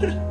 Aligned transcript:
Ha 0.00 0.06
ha 0.06 0.12
ha! 0.12 0.27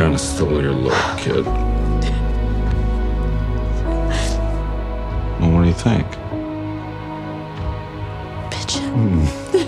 Kind 0.00 0.14
of 0.14 0.20
stole 0.20 0.62
your 0.62 0.72
look, 0.72 0.94
kid. 1.18 1.44
Well, 5.38 5.50
what 5.52 5.60
do 5.64 5.68
you 5.68 5.74
think? 5.74 6.06
Pigeon. 8.50 9.59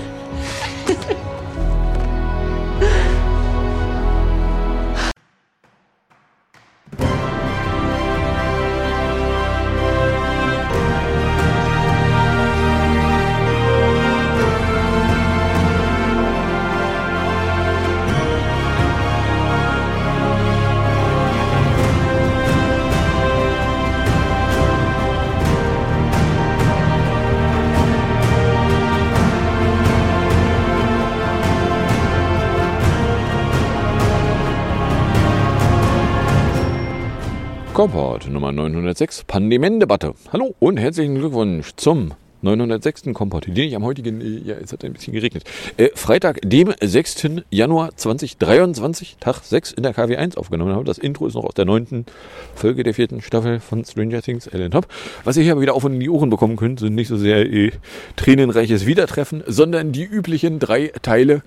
Komport 37.82 38.30
Nummer 38.30 38.52
906, 38.52 39.24
Pandemien-Debatte. 39.24 40.14
Hallo 40.32 40.54
und 40.60 40.76
herzlichen 40.76 41.16
Glückwunsch 41.16 41.72
zum 41.74 42.12
906. 42.42 43.12
Komport, 43.12 43.48
den 43.48 43.56
ich 43.56 43.74
am 43.74 43.82
heutigen, 43.82 44.20
ja, 44.46 44.54
es 44.54 44.72
hat 44.72 44.84
ein 44.84 44.92
bisschen 44.92 45.12
geregnet, 45.12 45.42
äh, 45.78 45.88
Freitag, 45.96 46.38
dem 46.44 46.72
6. 46.80 47.42
Januar 47.50 47.96
2023, 47.96 49.16
Tag 49.18 49.42
6 49.42 49.72
in 49.72 49.82
der 49.82 49.96
KW1 49.96 50.36
aufgenommen 50.36 50.76
habe. 50.76 50.84
Das 50.84 50.98
Intro 50.98 51.26
ist 51.26 51.34
noch 51.34 51.42
aus 51.42 51.54
der 51.54 51.64
neunten 51.64 52.06
Folge 52.54 52.84
der 52.84 52.94
vierten 52.94 53.20
Staffel 53.20 53.58
von 53.58 53.84
Stranger 53.84 54.22
Things, 54.22 54.46
Ellen 54.46 54.70
Top. 54.70 54.86
Was 55.24 55.36
ihr 55.36 55.42
hier 55.42 55.50
aber 55.50 55.62
wieder 55.62 55.74
auf 55.74 55.82
und 55.82 55.94
in 55.94 55.98
die 55.98 56.08
Ohren 56.08 56.30
bekommen 56.30 56.54
könnt, 56.54 56.78
sind 56.78 56.94
nicht 56.94 57.08
so 57.08 57.16
sehr 57.16 57.52
äh, 57.52 57.72
tränenreiches 58.14 58.86
Wiedertreffen, 58.86 59.42
sondern 59.48 59.90
die 59.90 60.04
üblichen 60.04 60.60
drei 60.60 60.92
Teile, 61.02 61.42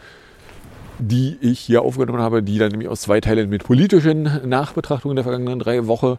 die 1.00 1.38
ich 1.42 1.60
hier 1.60 1.82
aufgenommen 1.82 2.20
habe, 2.20 2.44
die 2.44 2.58
dann 2.58 2.72
nämlich 2.72 2.90
aus 2.90 3.02
zwei 3.02 3.22
Teilen 3.22 3.50
mit 3.50 3.64
politischen 3.64 4.48
Nachbetrachtungen 4.48 5.16
der 5.16 5.24
vergangenen 5.24 5.60
drei 5.60 5.88
Woche, 5.88 6.18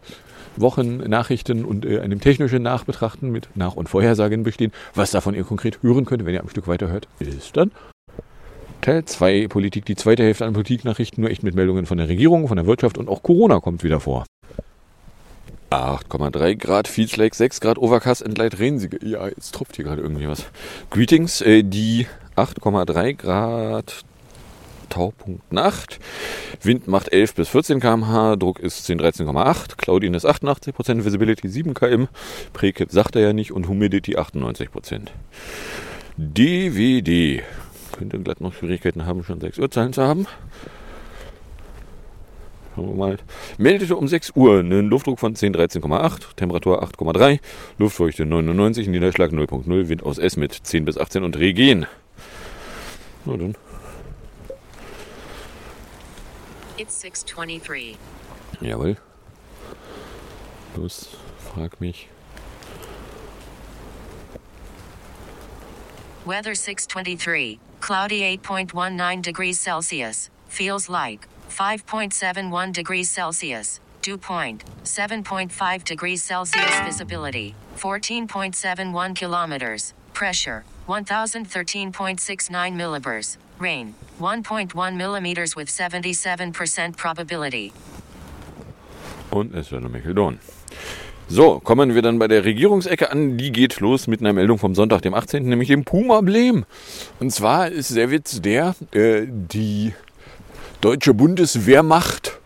Wochen 0.56 0.98
Nachrichten 0.98 1.64
und 1.64 1.84
äh, 1.84 2.00
einem 2.00 2.20
technischen 2.20 2.62
Nachbetrachten 2.62 3.30
mit 3.30 3.48
Nach- 3.54 3.76
und 3.76 3.88
Vorhersagen 3.88 4.42
bestehen. 4.42 4.72
Was 4.94 5.10
davon 5.10 5.34
ihr 5.34 5.44
konkret 5.44 5.82
hören 5.82 6.04
könnt, 6.04 6.24
wenn 6.24 6.34
ihr 6.34 6.42
ein 6.42 6.48
Stück 6.48 6.68
weiter 6.68 6.88
hört, 6.88 7.08
ist 7.18 7.56
dann 7.56 7.70
Teil 8.80 9.04
2 9.04 9.48
Politik, 9.48 9.84
die 9.84 9.96
zweite 9.96 10.22
Hälfte 10.22 10.46
an 10.46 10.52
Politiknachrichten, 10.52 11.20
nur 11.20 11.30
echt 11.30 11.42
mit 11.42 11.54
Meldungen 11.54 11.86
von 11.86 11.98
der 11.98 12.08
Regierung, 12.08 12.46
von 12.46 12.56
der 12.56 12.66
Wirtschaft 12.66 12.98
und 12.98 13.08
auch 13.08 13.22
Corona 13.22 13.60
kommt 13.60 13.82
wieder 13.82 14.00
vor. 14.00 14.24
8,3 15.70 16.54
Grad, 16.54 16.86
feels 16.86 17.16
like 17.16 17.34
6 17.34 17.60
Grad, 17.60 17.78
Overcast, 17.78 18.22
Entleid, 18.22 18.58
Rehnsige. 18.58 19.04
Ja, 19.04 19.26
jetzt 19.26 19.52
tropft 19.52 19.76
hier 19.76 19.84
gerade 19.84 20.00
irgendwie 20.00 20.28
was. 20.28 20.44
Greetings, 20.90 21.40
äh, 21.40 21.64
die 21.64 22.06
8,3 22.36 23.14
Grad 23.14 24.04
Taupunkt 24.88 25.52
Nacht. 25.52 25.98
Wind 26.62 26.88
macht 26.88 27.12
11 27.12 27.34
bis 27.34 27.48
14 27.48 27.80
km/h, 27.80 28.36
Druck 28.36 28.60
ist 28.60 28.84
10, 28.84 29.00
13,8, 29.00 29.76
Cloudin 29.76 30.14
ist 30.14 30.26
88%, 30.26 31.04
Visibility 31.04 31.48
7 31.48 31.74
km, 31.74 32.08
Prekip 32.52 32.90
sagt 32.90 33.16
er 33.16 33.22
ja 33.22 33.32
nicht 33.32 33.52
und 33.52 33.68
Humidity 33.68 34.16
98%. 34.16 35.08
DWD. 36.16 37.42
Könnte 37.92 38.18
glatt 38.18 38.40
noch 38.40 38.54
Schwierigkeiten 38.54 39.06
haben, 39.06 39.24
schon 39.24 39.40
6 39.40 39.58
Uhr 39.58 39.70
Zahlen 39.70 39.92
zu 39.92 40.02
haben. 40.02 40.26
Mal. 42.76 43.16
Meldete 43.56 43.96
um 43.96 44.06
6 44.06 44.32
Uhr 44.34 44.58
einen 44.58 44.88
Luftdruck 44.88 45.18
von 45.18 45.34
10, 45.34 45.54
13,8, 45.54 46.36
Temperatur 46.36 46.82
8,3, 46.82 47.38
Luftfeuchte 47.78 48.26
99, 48.26 48.88
Niederschlag 48.88 49.30
0,0, 49.30 49.88
Wind 49.88 50.02
aus 50.02 50.18
S 50.18 50.36
mit 50.36 50.52
10 50.52 50.84
bis 50.84 50.98
18 50.98 51.24
und 51.24 51.38
Regen. 51.38 51.86
Na 53.24 53.36
dann. 53.36 53.54
It's 56.78 56.94
623. 56.94 57.96
Jawohl. 58.60 58.98
Los, 60.76 61.16
frag 61.38 61.80
mich. 61.80 62.08
Weather 66.26 66.54
623. 66.54 67.58
Cloudy 67.80 68.20
8.19 68.36 69.22
degrees 69.22 69.58
Celsius. 69.58 70.28
Feels 70.48 70.88
like 70.88 71.26
5.71 71.48 72.72
degrees 72.72 73.08
Celsius. 73.08 73.80
Dew 74.02 74.18
point 74.18 74.64
7.5 74.84 75.84
degrees 75.84 76.22
Celsius. 76.22 76.80
Visibility 76.80 77.54
14.71 77.76 79.16
kilometers. 79.16 79.94
Pressure 80.12 80.64
1013.69 80.88 82.72
millibars. 82.74 83.36
Rain 83.60 83.94
1.1 84.20 84.96
millimeters 84.96 85.56
with 85.56 85.68
77% 85.68 86.96
probability. 86.96 87.72
Und 89.30 89.54
es 89.54 89.70
wird 89.70 89.82
noch 89.82 89.90
Meckledorn. 89.90 90.38
So, 91.28 91.58
kommen 91.58 91.94
wir 91.94 92.02
dann 92.02 92.18
bei 92.18 92.28
der 92.28 92.44
Regierungsecke 92.44 93.10
an. 93.10 93.36
Die 93.36 93.50
geht 93.50 93.80
los 93.80 94.06
mit 94.06 94.20
einer 94.20 94.32
Meldung 94.32 94.58
vom 94.58 94.74
Sonntag, 94.74 95.02
dem 95.02 95.12
18., 95.12 95.44
nämlich 95.44 95.68
dem 95.68 95.84
Puma-Blem. 95.84 96.64
Und 97.18 97.30
zwar 97.32 97.68
ist 97.68 97.96
der 97.96 98.10
Witz 98.10 98.40
der, 98.40 98.76
äh, 98.92 99.26
die 99.26 99.92
deutsche 100.80 101.14
Bundeswehrmacht 101.14 102.38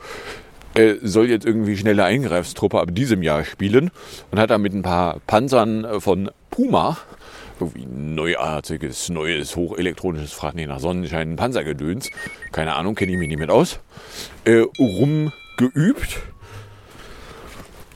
äh, 0.75 0.95
soll 1.03 1.29
jetzt 1.29 1.45
irgendwie 1.45 1.77
schnelle 1.77 2.05
Eingreifstruppe 2.05 2.81
ab 2.81 2.95
diesem 2.95 3.23
Jahr 3.23 3.45
spielen 3.45 3.91
und 4.31 4.39
hat 4.39 4.51
da 4.51 4.57
mit 4.57 4.73
ein 4.73 4.83
paar 4.83 5.21
Panzern 5.27 5.85
äh, 5.85 6.01
von 6.01 6.31
Puma 6.51 6.97
irgendwie 7.61 7.87
neuartiges, 7.87 9.09
neues, 9.09 9.57
hochelektronisches, 9.57 10.33
fragt 10.33 10.57
nicht 10.57 10.69
nach 10.69 10.81
Sonnenschein, 10.81 11.37
Panzergedöns, 11.37 12.11
keine 12.53 12.75
Ahnung, 12.75 12.95
kenne 12.95 13.13
ich 13.13 13.19
mich 13.19 13.29
nicht 13.29 13.39
mit 13.39 13.51
aus, 13.51 13.81
äh, 14.45 14.65
rumgeübt. 14.79 16.23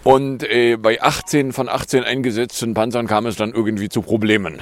Und 0.04 0.42
äh, 0.44 0.76
bei 0.76 1.00
18 1.00 1.52
von 1.52 1.68
18 1.68 2.04
eingesetzten 2.04 2.74
Panzern 2.74 3.06
kam 3.06 3.24
es 3.24 3.36
dann 3.36 3.52
irgendwie 3.52 3.88
zu 3.88 4.02
Problemen. 4.02 4.60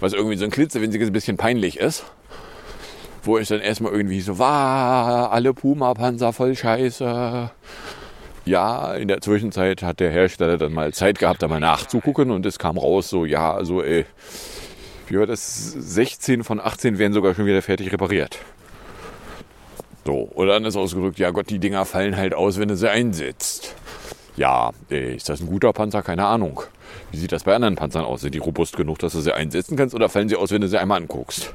Was 0.00 0.12
irgendwie 0.12 0.36
so 0.36 0.44
ein 0.44 0.50
klitzewinziges 0.50 1.10
bisschen 1.10 1.38
peinlich 1.38 1.78
ist. 1.78 2.04
Wo 3.22 3.38
es 3.38 3.48
dann 3.48 3.60
erstmal 3.60 3.92
irgendwie 3.92 4.20
so 4.20 4.38
war, 4.38 5.32
alle 5.32 5.54
Puma-Panzer 5.54 6.34
voll 6.34 6.54
scheiße. 6.54 7.50
Ja, 8.48 8.94
in 8.94 9.08
der 9.08 9.20
Zwischenzeit 9.20 9.82
hat 9.82 10.00
der 10.00 10.10
Hersteller 10.10 10.56
dann 10.56 10.72
mal 10.72 10.94
Zeit 10.94 11.18
gehabt, 11.18 11.42
da 11.42 11.48
mal 11.48 11.60
nachzugucken 11.60 12.30
und 12.30 12.46
es 12.46 12.58
kam 12.58 12.78
raus 12.78 13.10
so, 13.10 13.26
ja, 13.26 13.52
also 13.52 13.82
ey, 13.82 14.06
wie 15.06 15.18
war 15.18 15.26
das? 15.26 15.72
16 15.72 16.44
von 16.44 16.58
18 16.58 16.98
werden 16.98 17.12
sogar 17.12 17.34
schon 17.34 17.44
wieder 17.44 17.60
fertig 17.60 17.92
repariert. 17.92 18.38
So, 20.06 20.30
oder 20.32 20.54
anders 20.54 20.76
ausgedrückt, 20.76 21.18
ja 21.18 21.30
Gott, 21.30 21.50
die 21.50 21.58
Dinger 21.58 21.84
fallen 21.84 22.16
halt 22.16 22.32
aus, 22.32 22.58
wenn 22.58 22.68
du 22.68 22.76
sie 22.78 22.90
einsetzt. 22.90 23.74
Ja, 24.38 24.70
äh, 24.90 25.16
ist 25.16 25.28
das 25.28 25.42
ein 25.42 25.46
guter 25.48 25.74
Panzer? 25.74 26.02
Keine 26.02 26.24
Ahnung. 26.24 26.62
Wie 27.10 27.18
sieht 27.18 27.32
das 27.32 27.44
bei 27.44 27.54
anderen 27.54 27.74
Panzern 27.74 28.06
aus? 28.06 28.22
Sind 28.22 28.34
die 28.34 28.38
robust 28.38 28.78
genug, 28.78 28.98
dass 29.00 29.12
du 29.12 29.20
sie 29.20 29.34
einsetzen 29.34 29.76
kannst 29.76 29.94
oder 29.94 30.08
fallen 30.08 30.30
sie 30.30 30.36
aus, 30.36 30.52
wenn 30.52 30.62
du 30.62 30.68
sie 30.68 30.80
einmal 30.80 31.02
anguckst? 31.02 31.54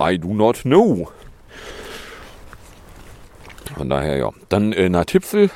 I 0.00 0.18
do 0.18 0.34
not 0.34 0.62
know. 0.62 1.08
Von 3.76 3.88
daher 3.88 4.16
ja. 4.16 4.32
Dann 4.48 4.72
äh, 4.72 4.88
Natipfel. 4.88 5.50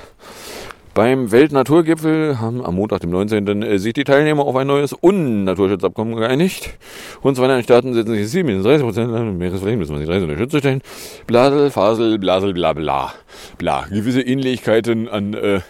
Beim 1.01 1.33
Weltnaturgipfel 1.33 2.41
haben 2.41 2.63
am 2.63 2.75
Montag, 2.75 3.01
dem 3.01 3.09
19. 3.09 3.63
Äh, 3.63 3.79
sich 3.79 3.95
die 3.95 4.05
Teilnehmer 4.05 4.45
auf 4.45 4.55
ein 4.55 4.67
neues 4.67 4.93
Unnaturschutzabkommen 4.93 6.15
geeinigt. 6.15 6.75
Und 7.23 7.37
zwar 7.37 7.49
in 7.49 7.57
den 7.57 7.63
Staaten 7.63 7.95
setzen 7.95 8.17
sich 8.17 8.29
37 8.29 8.85
Prozent 8.85 9.15
an 9.15 9.39
Meeresflächen 9.39 9.79
müssen 9.79 9.93
wir 9.93 10.01
sich 10.01 10.07
30 10.07 10.29
unter 10.29 10.37
Schutz 10.37 10.59
stellen. 10.59 10.83
Blasel, 11.27 11.71
Fasel, 11.71 12.19
Blasel, 12.19 12.53
bla 12.53 12.75
bla 12.75 13.15
bla. 13.57 13.87
Gewisse 13.89 14.21
Ähnlichkeiten 14.21 15.09
an 15.09 15.33
äh, 15.33 15.61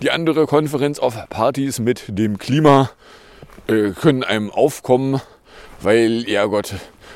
die 0.00 0.12
andere 0.12 0.46
Konferenz 0.46 1.00
auf 1.00 1.16
Partys 1.28 1.80
mit 1.80 2.04
dem 2.06 2.38
Klima 2.38 2.88
äh, 3.66 3.90
können 3.90 4.22
einem 4.22 4.48
aufkommen, 4.48 5.20
weil, 5.80 6.30
ja 6.30 6.44
Gott, 6.44 6.72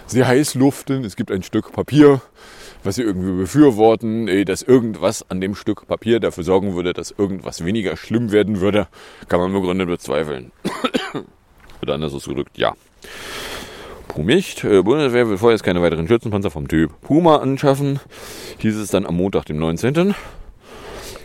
sie 0.07 0.25
heiß 0.25 0.57
luften. 0.57 1.05
Es 1.05 1.15
gibt 1.15 1.31
ein 1.31 1.45
Stück 1.45 1.71
Papier, 1.71 2.21
was 2.87 2.97
sie 2.97 3.03
irgendwie 3.03 3.33
befürworten, 3.33 4.29
äh, 4.29 4.45
dass 4.45 4.63
irgendwas 4.63 5.29
an 5.29 5.41
dem 5.41 5.55
Stück 5.55 5.87
Papier 5.87 6.21
dafür 6.21 6.45
sorgen 6.45 6.75
würde, 6.75 6.93
dass 6.93 7.11
irgendwas 7.11 7.65
weniger 7.65 7.97
schlimm 7.97 8.33
werden 8.33 8.61
würde, 8.61 8.87
kann 9.29 9.41
man 9.41 9.53
begründet 9.53 9.89
bezweifeln. 9.89 10.53
Oder 11.83 11.95
anders 11.95 12.15
ausgedrückt, 12.15 12.57
ja. 12.57 12.75
Pumicht, 14.09 14.65
äh, 14.65 14.83
Bundeswehr 14.83 15.29
will 15.29 15.37
vorerst 15.37 15.65
keine 15.65 15.83
weiteren 15.83 16.09
Schützenpanzer 16.09 16.51
vom 16.51 16.69
Typ 16.69 16.93
Puma 17.03 17.37
anschaffen. 17.37 18.01
Hieß 18.59 18.77
es 18.77 18.91
dann 18.91 19.05
am 19.05 19.17
Montag, 19.17 19.45
dem 19.47 19.59
19. 19.59 20.15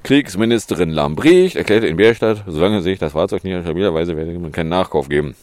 Kriegsministerin 0.04 0.90
Lambrecht 0.90 1.56
erklärte 1.56 1.88
in 1.88 1.96
Bärstadt, 1.96 2.44
solange 2.48 2.82
sich 2.82 2.98
das 2.98 3.14
Fahrzeug 3.14 3.44
nicht 3.44 3.62
stabilerweise 3.62 4.18
werde 4.18 4.38
man 4.40 4.52
keinen 4.52 4.70
Nachkauf 4.70 5.10
geben. 5.10 5.36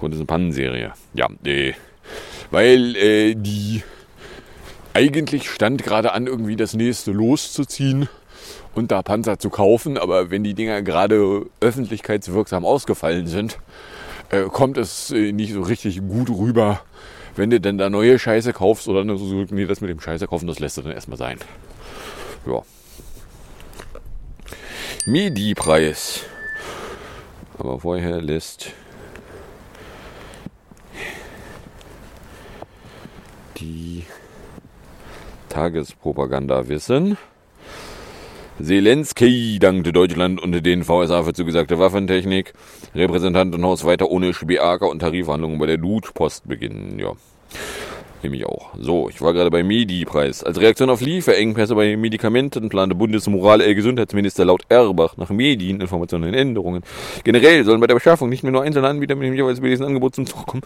Grund 0.00 0.14
ist 0.14 0.20
eine 0.20 0.26
Pannenserie. 0.26 0.92
Ja, 1.14 1.28
äh, 1.44 1.74
weil 2.50 2.96
äh, 2.96 3.34
die 3.36 3.82
eigentlich 4.98 5.48
stand 5.48 5.84
gerade 5.84 6.12
an, 6.12 6.26
irgendwie 6.26 6.56
das 6.56 6.74
nächste 6.74 7.12
loszuziehen 7.12 8.08
und 8.74 8.90
da 8.90 9.02
Panzer 9.02 9.38
zu 9.38 9.48
kaufen, 9.48 9.96
aber 9.96 10.32
wenn 10.32 10.42
die 10.42 10.54
Dinger 10.54 10.82
gerade 10.82 11.46
öffentlichkeitswirksam 11.60 12.64
ausgefallen 12.64 13.28
sind, 13.28 13.60
äh, 14.30 14.42
kommt 14.42 14.76
es 14.76 15.12
äh, 15.12 15.30
nicht 15.30 15.52
so 15.52 15.62
richtig 15.62 16.00
gut 16.00 16.30
rüber, 16.30 16.80
wenn 17.36 17.48
du 17.48 17.60
denn 17.60 17.78
da 17.78 17.90
neue 17.90 18.18
Scheiße 18.18 18.52
kaufst 18.52 18.88
oder 18.88 19.04
so, 19.16 19.46
nee, 19.50 19.66
das 19.66 19.80
mit 19.80 19.88
dem 19.88 20.00
Scheiße 20.00 20.26
kaufen, 20.26 20.48
das 20.48 20.58
lässt 20.58 20.78
du 20.78 20.82
dann 20.82 20.90
erstmal 20.90 21.16
sein. 21.16 21.38
Ja. 22.44 22.62
MIDI-Preis. 25.06 26.24
Aber 27.56 27.78
vorher 27.78 28.20
lässt 28.20 28.72
die 33.58 34.04
Tagespropaganda 35.48 36.68
wissen. 36.68 37.16
Zelensky 38.60 39.58
dankte 39.60 39.92
Deutschland 39.92 40.42
und 40.42 40.52
den 40.66 40.82
VSA 40.82 41.22
für 41.22 41.32
zugesagte 41.32 41.78
Waffentechnik. 41.78 42.52
Repräsentantenhaus 42.94 43.84
weiter 43.84 44.10
ohne 44.10 44.32
SBAK 44.32 44.82
und 44.82 44.98
Tarifverhandlungen 44.98 45.58
bei 45.58 45.66
der 45.66 45.76
Dutpost 45.76 46.48
beginnen. 46.48 46.98
Ja, 46.98 47.12
nehme 48.22 48.36
ich 48.36 48.44
auch. 48.46 48.70
So, 48.76 49.08
ich 49.08 49.20
war 49.20 49.32
gerade 49.32 49.50
beim 49.50 49.68
Medi-Preis. 49.68 50.42
Als 50.42 50.60
Reaktion 50.60 50.90
auf 50.90 51.00
Lieferengpässe 51.00 51.76
bei 51.76 51.96
Medikamenten 51.96 52.68
plante 52.68 52.96
Bundesmoral-Gesundheitsminister 52.96 54.44
laut 54.44 54.64
Erbach 54.68 55.16
nach 55.16 55.30
Medien 55.30 55.80
Informationen 55.80 56.30
und 56.30 56.34
Änderungen. 56.34 56.82
Generell 57.22 57.64
sollen 57.64 57.80
bei 57.80 57.86
der 57.86 57.94
Beschaffung 57.94 58.28
nicht 58.28 58.42
mehr 58.42 58.52
nur 58.52 58.62
einzelne 58.62 58.88
Anbieter 58.88 59.14
mit 59.14 59.28
dem 59.28 59.34
jeweils 59.34 59.60
billigsten 59.60 59.86
Angebot 59.86 60.16
zum 60.16 60.26
Zug 60.26 60.46
kommen. 60.46 60.62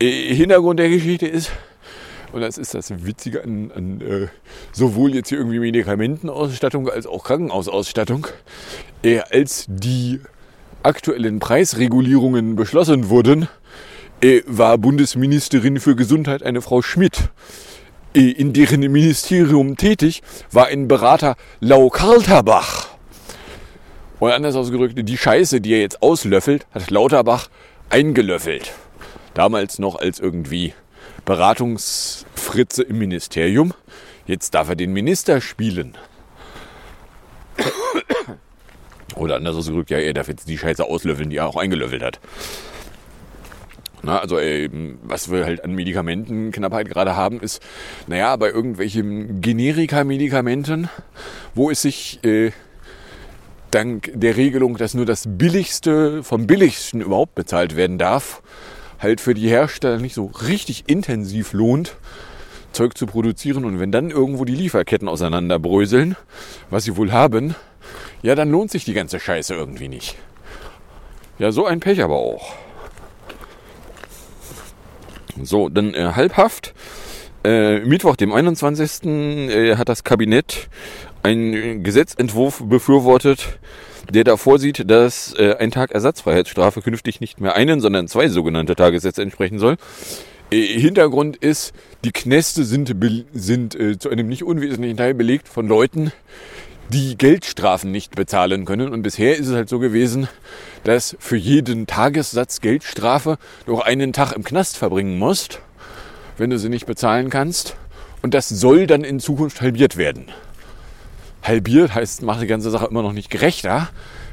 Äh, 0.00 0.34
Hintergrund 0.34 0.80
der 0.80 0.88
Geschichte 0.88 1.26
ist, 1.26 1.52
und 2.32 2.40
das 2.40 2.58
ist 2.58 2.74
das 2.74 3.04
Witzige 3.04 3.42
an, 3.42 3.72
an 3.74 4.00
äh, 4.00 4.28
sowohl 4.72 5.14
jetzt 5.14 5.28
hier 5.28 5.38
irgendwie 5.38 5.58
Medikamentenausstattung 5.58 6.88
als 6.88 7.06
auch 7.06 7.24
Krankenhausausstattung. 7.24 8.26
Äh, 9.02 9.20
als 9.30 9.66
die 9.68 10.20
aktuellen 10.82 11.38
Preisregulierungen 11.38 12.56
beschlossen 12.56 13.08
wurden, 13.08 13.48
äh, 14.20 14.42
war 14.46 14.78
Bundesministerin 14.78 15.80
für 15.80 15.96
Gesundheit 15.96 16.42
eine 16.42 16.60
Frau 16.60 16.82
Schmidt. 16.82 17.30
Äh, 18.14 18.30
in 18.30 18.52
deren 18.52 18.80
Ministerium 18.80 19.76
tätig 19.76 20.22
war 20.50 20.66
ein 20.66 20.88
Berater 20.88 21.36
Lau 21.60 21.88
Karlterbach. 21.88 22.88
Oder 24.20 24.34
anders 24.34 24.56
ausgedrückt, 24.56 24.94
die 24.96 25.16
Scheiße, 25.16 25.60
die 25.60 25.72
er 25.72 25.80
jetzt 25.80 26.02
auslöffelt, 26.02 26.66
hat 26.72 26.90
Lauterbach 26.90 27.48
eingelöffelt. 27.88 28.72
Damals 29.34 29.78
noch 29.78 29.94
als 29.94 30.18
irgendwie 30.18 30.74
Beratungsfritze 31.28 32.82
im 32.84 32.96
Ministerium. 33.00 33.74
Jetzt 34.26 34.54
darf 34.54 34.70
er 34.70 34.76
den 34.76 34.94
Minister 34.94 35.42
spielen. 35.42 35.98
Oder 39.14 39.36
anders 39.36 39.54
ausgedrückt, 39.54 39.90
ja, 39.90 39.98
er 39.98 40.14
darf 40.14 40.28
jetzt 40.28 40.48
die 40.48 40.56
Scheiße 40.56 40.82
auslöffeln, 40.82 41.28
die 41.28 41.36
er 41.36 41.46
auch 41.46 41.56
eingelöffelt 41.56 42.02
hat. 42.02 42.18
Na, 44.02 44.20
also 44.20 44.40
eben, 44.40 44.98
was 45.02 45.30
wir 45.30 45.44
halt 45.44 45.62
an 45.64 45.74
Medikamentenknappheit 45.74 46.88
gerade 46.88 47.14
haben, 47.14 47.40
ist, 47.40 47.62
naja, 48.06 48.34
bei 48.36 48.48
irgendwelchen 48.48 49.42
Generika-Medikamenten, 49.42 50.88
wo 51.54 51.70
es 51.70 51.82
sich 51.82 52.24
äh, 52.24 52.52
dank 53.70 54.12
der 54.14 54.38
Regelung, 54.38 54.78
dass 54.78 54.94
nur 54.94 55.04
das 55.04 55.24
Billigste 55.26 56.22
vom 56.22 56.46
Billigsten 56.46 57.02
überhaupt 57.02 57.34
bezahlt 57.34 57.76
werden 57.76 57.98
darf, 57.98 58.40
halt 58.98 59.20
für 59.20 59.34
die 59.34 59.48
Hersteller 59.48 59.98
nicht 59.98 60.14
so 60.14 60.26
richtig 60.26 60.84
intensiv 60.86 61.52
lohnt, 61.52 61.96
Zeug 62.72 62.96
zu 62.96 63.06
produzieren. 63.06 63.64
Und 63.64 63.80
wenn 63.80 63.92
dann 63.92 64.10
irgendwo 64.10 64.44
die 64.44 64.54
Lieferketten 64.54 65.08
auseinanderbröseln, 65.08 66.16
was 66.70 66.84
sie 66.84 66.96
wohl 66.96 67.12
haben, 67.12 67.54
ja, 68.22 68.34
dann 68.34 68.50
lohnt 68.50 68.70
sich 68.70 68.84
die 68.84 68.94
ganze 68.94 69.20
Scheiße 69.20 69.54
irgendwie 69.54 69.88
nicht. 69.88 70.16
Ja, 71.38 71.52
so 71.52 71.66
ein 71.66 71.80
Pech 71.80 72.02
aber 72.02 72.16
auch. 72.16 72.54
So, 75.42 75.68
dann 75.68 75.94
äh, 75.94 76.12
halbhaft. 76.16 76.74
Äh, 77.44 77.80
Mittwoch, 77.80 78.16
dem 78.16 78.32
21. 78.32 79.04
Äh, 79.04 79.76
hat 79.76 79.88
das 79.88 80.02
Kabinett 80.02 80.68
einen 81.22 81.84
Gesetzentwurf 81.84 82.62
befürwortet, 82.64 83.58
der 84.10 84.24
da 84.24 84.36
vorsieht, 84.36 84.90
dass 84.90 85.34
äh, 85.38 85.56
ein 85.58 85.70
Tag 85.70 85.92
Ersatzfreiheitsstrafe 85.92 86.82
künftig 86.82 87.20
nicht 87.20 87.40
mehr 87.40 87.54
einen, 87.54 87.80
sondern 87.80 88.08
zwei 88.08 88.28
sogenannte 88.28 88.74
Tagessätze 88.74 89.22
entsprechen 89.22 89.58
soll. 89.58 89.76
Äh, 90.50 90.62
Hintergrund 90.62 91.36
ist, 91.36 91.72
die 92.04 92.12
Knäste 92.12 92.64
sind, 92.64 92.94
sind 93.34 93.74
äh, 93.74 93.98
zu 93.98 94.08
einem 94.08 94.28
nicht 94.28 94.44
unwesentlichen 94.44 94.96
Teil 94.96 95.14
belegt 95.14 95.48
von 95.48 95.68
Leuten, 95.68 96.12
die 96.88 97.18
Geldstrafen 97.18 97.90
nicht 97.90 98.14
bezahlen 98.14 98.64
können. 98.64 98.92
Und 98.92 99.02
bisher 99.02 99.36
ist 99.36 99.48
es 99.48 99.54
halt 99.54 99.68
so 99.68 99.78
gewesen, 99.78 100.28
dass 100.84 101.16
für 101.18 101.36
jeden 101.36 101.86
Tagessatz 101.86 102.62
Geldstrafe 102.62 103.36
noch 103.66 103.80
einen 103.80 104.14
Tag 104.14 104.32
im 104.32 104.42
Knast 104.42 104.78
verbringen 104.78 105.18
musst, 105.18 105.60
wenn 106.38 106.48
du 106.48 106.58
sie 106.58 106.70
nicht 106.70 106.86
bezahlen 106.86 107.28
kannst. 107.28 107.76
Und 108.22 108.32
das 108.32 108.48
soll 108.48 108.86
dann 108.86 109.04
in 109.04 109.20
Zukunft 109.20 109.60
halbiert 109.60 109.96
werden 109.98 110.26
halbiert, 111.42 111.94
heißt, 111.94 112.22
macht 112.22 112.42
die 112.42 112.46
ganze 112.46 112.70
Sache 112.70 112.86
immer 112.86 113.02
noch 113.02 113.12
nicht 113.12 113.30
gerechter, 113.30 113.88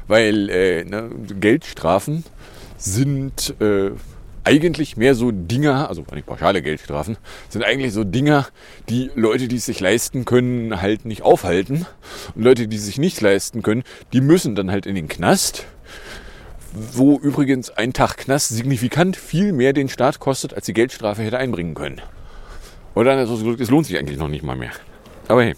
weil 0.06 0.48
äh, 0.50 0.84
ne, 0.84 1.10
Geldstrafen 1.40 2.24
sind 2.76 3.54
äh, 3.60 3.90
eigentlich 4.46 4.96
mehr 4.96 5.16
so 5.16 5.32
Dinger, 5.32 5.88
also 5.88 6.04
nicht 6.14 6.26
pauschale 6.26 6.62
Geldstrafen, 6.62 7.16
sind 7.48 7.64
eigentlich 7.64 7.92
so 7.92 8.04
Dinger, 8.04 8.46
die 8.88 9.10
Leute, 9.16 9.48
die 9.48 9.56
es 9.56 9.66
sich 9.66 9.80
leisten 9.80 10.24
können, 10.24 10.80
halt 10.80 11.04
nicht 11.04 11.22
aufhalten. 11.22 11.84
Und 12.34 12.42
Leute, 12.42 12.68
die 12.68 12.76
es 12.76 12.86
sich 12.86 12.98
nicht 12.98 13.20
leisten 13.20 13.62
können, 13.62 13.82
die 14.12 14.20
müssen 14.20 14.54
dann 14.54 14.70
halt 14.70 14.86
in 14.86 14.94
den 14.94 15.08
Knast. 15.08 15.66
Wo 16.92 17.18
übrigens 17.18 17.70
ein 17.70 17.92
Tag 17.92 18.18
Knast 18.18 18.50
signifikant 18.50 19.16
viel 19.16 19.52
mehr 19.52 19.72
den 19.72 19.88
Staat 19.88 20.20
kostet, 20.20 20.54
als 20.54 20.66
die 20.66 20.74
Geldstrafe 20.74 21.22
hätte 21.22 21.38
einbringen 21.38 21.74
können. 21.74 22.00
Oder 22.94 23.18
es 23.18 23.70
lohnt 23.70 23.86
sich 23.86 23.98
eigentlich 23.98 24.18
noch 24.18 24.28
nicht 24.28 24.44
mal 24.44 24.56
mehr. 24.56 24.72
Aber 25.26 25.42
hey. 25.42 25.54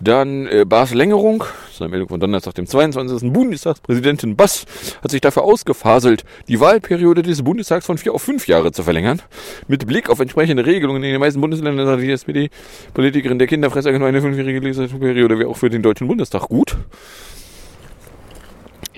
Dann 0.00 0.46
äh, 0.46 0.64
Bas 0.66 0.92
Längerung, 0.92 1.44
das 1.68 1.80
eine 1.80 1.90
Meldung 1.90 2.08
von 2.08 2.20
Donnerstag, 2.20 2.54
dem 2.54 2.66
22. 2.66 3.32
Bundestagspräsidentin 3.32 4.36
Bass 4.36 4.66
hat 5.02 5.10
sich 5.10 5.20
dafür 5.20 5.44
ausgefaselt, 5.44 6.24
die 6.48 6.60
Wahlperiode 6.60 7.22
des 7.22 7.42
Bundestags 7.42 7.86
von 7.86 7.98
vier 7.98 8.14
auf 8.14 8.22
fünf 8.22 8.46
Jahre 8.48 8.72
zu 8.72 8.82
verlängern. 8.82 9.22
Mit 9.68 9.86
Blick 9.86 10.10
auf 10.10 10.20
entsprechende 10.20 10.66
Regelungen 10.66 11.02
in 11.02 11.12
den 11.12 11.20
meisten 11.20 11.40
Bundesländern 11.40 11.86
sagt 11.86 12.02
die 12.02 12.10
SPD-Politikerin 12.10 13.38
der 13.38 13.48
Kinderfressagentur 13.48 14.08
eine 14.08 14.20
fünfjährige 14.20 14.60
Legislaturperiode 14.60 15.38
wäre 15.38 15.48
auch 15.48 15.56
für 15.56 15.70
den 15.70 15.82
Deutschen 15.82 16.08
Bundestag 16.08 16.48
gut. 16.48 16.76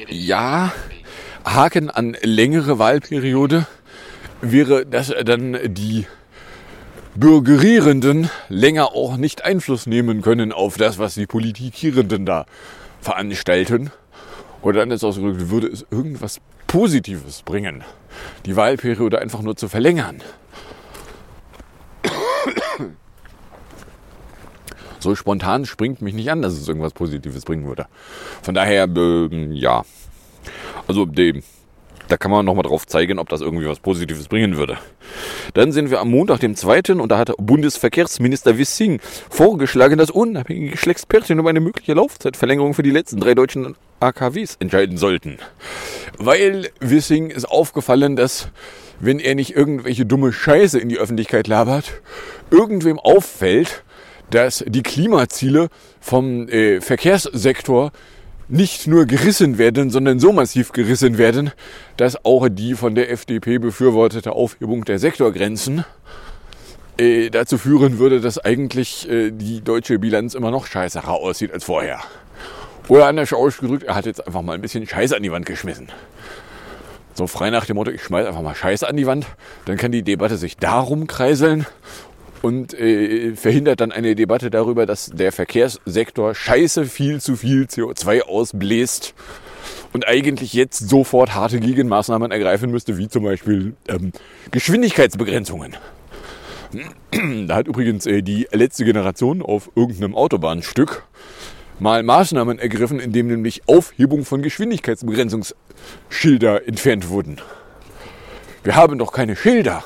Ja, 0.08 0.72
Haken 1.44 1.90
an 1.90 2.16
längere 2.22 2.78
Wahlperiode 2.78 3.66
wäre, 4.40 4.84
dass 4.86 5.12
dann 5.24 5.56
die 5.64 6.06
Bürgerierenden 7.18 8.28
länger 8.48 8.92
auch 8.94 9.16
nicht 9.16 9.44
Einfluss 9.44 9.86
nehmen 9.86 10.20
können 10.20 10.52
auf 10.52 10.76
das, 10.76 10.98
was 10.98 11.14
die 11.14 11.26
Politikierenden 11.26 12.26
da 12.26 12.44
veranstalten. 13.00 13.90
Oder 14.60 14.80
dann 14.80 14.90
ist 14.90 15.04
ausgedrückt, 15.04 15.48
würde 15.48 15.68
es 15.68 15.86
irgendwas 15.90 16.40
Positives 16.66 17.42
bringen, 17.42 17.84
die 18.44 18.56
Wahlperiode 18.56 19.18
einfach 19.20 19.40
nur 19.40 19.56
zu 19.56 19.68
verlängern. 19.68 20.20
So 24.98 25.14
spontan 25.14 25.66
springt 25.66 26.02
mich 26.02 26.14
nicht 26.14 26.30
an, 26.30 26.42
dass 26.42 26.54
es 26.54 26.66
irgendwas 26.66 26.92
Positives 26.92 27.44
bringen 27.44 27.66
würde. 27.66 27.86
Von 28.42 28.54
daher, 28.54 28.84
ähm, 28.84 29.52
ja. 29.52 29.84
Also, 30.88 31.06
dem, 31.06 31.42
da 32.08 32.16
kann 32.16 32.30
man 32.30 32.44
nochmal 32.44 32.64
drauf 32.64 32.86
zeigen, 32.86 33.18
ob 33.18 33.28
das 33.28 33.40
irgendwie 33.40 33.66
was 33.66 33.80
Positives 33.80 34.28
bringen 34.28 34.56
würde. 34.56 34.78
Dann 35.54 35.72
sind 35.72 35.90
wir 35.90 36.00
am 36.00 36.10
Montag, 36.10 36.40
dem 36.40 36.54
2. 36.54 36.94
und 36.94 37.10
da 37.10 37.18
hat 37.18 37.32
Bundesverkehrsminister 37.38 38.58
Wissing 38.58 39.00
vorgeschlagen, 39.30 39.98
dass 39.98 40.10
unabhängige 40.10 40.72
Geschlechtspertien 40.72 41.38
über 41.38 41.50
eine 41.50 41.60
mögliche 41.60 41.94
Laufzeitverlängerung 41.94 42.74
für 42.74 42.82
die 42.82 42.90
letzten 42.90 43.20
drei 43.20 43.34
deutschen 43.34 43.76
AKWs 44.00 44.56
entscheiden 44.60 44.98
sollten. 44.98 45.38
Weil 46.18 46.70
Wissing 46.80 47.30
ist 47.30 47.46
aufgefallen, 47.46 48.16
dass 48.16 48.48
wenn 49.00 49.18
er 49.18 49.34
nicht 49.34 49.54
irgendwelche 49.54 50.06
dumme 50.06 50.32
Scheiße 50.32 50.78
in 50.78 50.88
die 50.88 50.98
Öffentlichkeit 50.98 51.46
labert, 51.48 51.92
irgendwem 52.50 52.98
auffällt, 52.98 53.82
dass 54.30 54.64
die 54.66 54.82
Klimaziele 54.82 55.68
vom 56.00 56.48
äh, 56.48 56.80
Verkehrssektor 56.80 57.92
nicht 58.48 58.86
nur 58.86 59.06
gerissen 59.06 59.58
werden, 59.58 59.90
sondern 59.90 60.20
so 60.20 60.32
massiv 60.32 60.72
gerissen 60.72 61.18
werden, 61.18 61.50
dass 61.96 62.24
auch 62.24 62.48
die 62.48 62.74
von 62.74 62.94
der 62.94 63.10
FDP 63.10 63.58
befürwortete 63.58 64.32
Aufhebung 64.32 64.84
der 64.84 64.98
Sektorgrenzen 64.98 65.84
äh, 66.98 67.30
dazu 67.30 67.58
führen 67.58 67.98
würde, 67.98 68.20
dass 68.20 68.38
eigentlich 68.38 69.08
äh, 69.10 69.30
die 69.30 69.62
deutsche 69.62 69.98
Bilanz 69.98 70.34
immer 70.34 70.50
noch 70.50 70.66
scheißer 70.66 71.08
aussieht 71.08 71.52
als 71.52 71.64
vorher. 71.64 72.00
Oder 72.88 73.06
anders 73.06 73.32
ausgedrückt, 73.32 73.82
er 73.82 73.96
hat 73.96 74.06
jetzt 74.06 74.24
einfach 74.24 74.42
mal 74.42 74.52
ein 74.52 74.60
bisschen 74.60 74.86
Scheiße 74.86 75.16
an 75.16 75.22
die 75.22 75.32
Wand 75.32 75.44
geschmissen. 75.44 75.88
So 77.14 77.26
frei 77.26 77.50
nach 77.50 77.64
dem 77.64 77.76
Motto, 77.76 77.90
ich 77.90 78.02
schmeiß 78.02 78.26
einfach 78.26 78.42
mal 78.42 78.54
Scheiße 78.54 78.86
an 78.86 78.96
die 78.96 79.06
Wand, 79.06 79.26
dann 79.64 79.76
kann 79.76 79.90
die 79.90 80.02
Debatte 80.02 80.36
sich 80.36 80.56
darum 80.56 81.06
kreiseln 81.06 81.66
und 82.46 82.72
äh, 82.74 83.34
verhindert 83.34 83.80
dann 83.80 83.90
eine 83.90 84.14
Debatte 84.14 84.50
darüber, 84.50 84.86
dass 84.86 85.10
der 85.12 85.32
Verkehrssektor 85.32 86.32
scheiße 86.32 86.84
viel 86.84 87.20
zu 87.20 87.34
viel 87.34 87.64
CO2 87.64 88.22
ausbläst 88.22 89.14
und 89.92 90.06
eigentlich 90.06 90.52
jetzt 90.52 90.88
sofort 90.88 91.34
harte 91.34 91.58
Gegenmaßnahmen 91.58 92.30
ergreifen 92.30 92.70
müsste, 92.70 92.98
wie 92.98 93.08
zum 93.08 93.24
Beispiel 93.24 93.74
ähm, 93.88 94.12
Geschwindigkeitsbegrenzungen. 94.52 95.76
Da 97.48 97.56
hat 97.56 97.66
übrigens 97.66 98.06
äh, 98.06 98.22
die 98.22 98.46
letzte 98.52 98.84
Generation 98.84 99.42
auf 99.42 99.68
irgendeinem 99.74 100.14
Autobahnstück 100.14 101.02
mal 101.80 102.04
Maßnahmen 102.04 102.60
ergriffen, 102.60 103.00
indem 103.00 103.26
nämlich 103.26 103.62
Aufhebung 103.66 104.24
von 104.24 104.42
Geschwindigkeitsbegrenzungsschilder 104.42 106.68
entfernt 106.68 107.08
wurden. 107.08 107.38
Wir 108.62 108.76
haben 108.76 108.98
doch 108.98 109.12
keine 109.12 109.34
Schilder. 109.34 109.82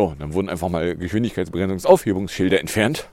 So, 0.00 0.14
dann 0.18 0.32
wurden 0.32 0.48
einfach 0.48 0.70
mal 0.70 0.96
Geschwindigkeitsbegrenzungsaufhebungsschilder 0.96 2.58
entfernt. 2.58 3.06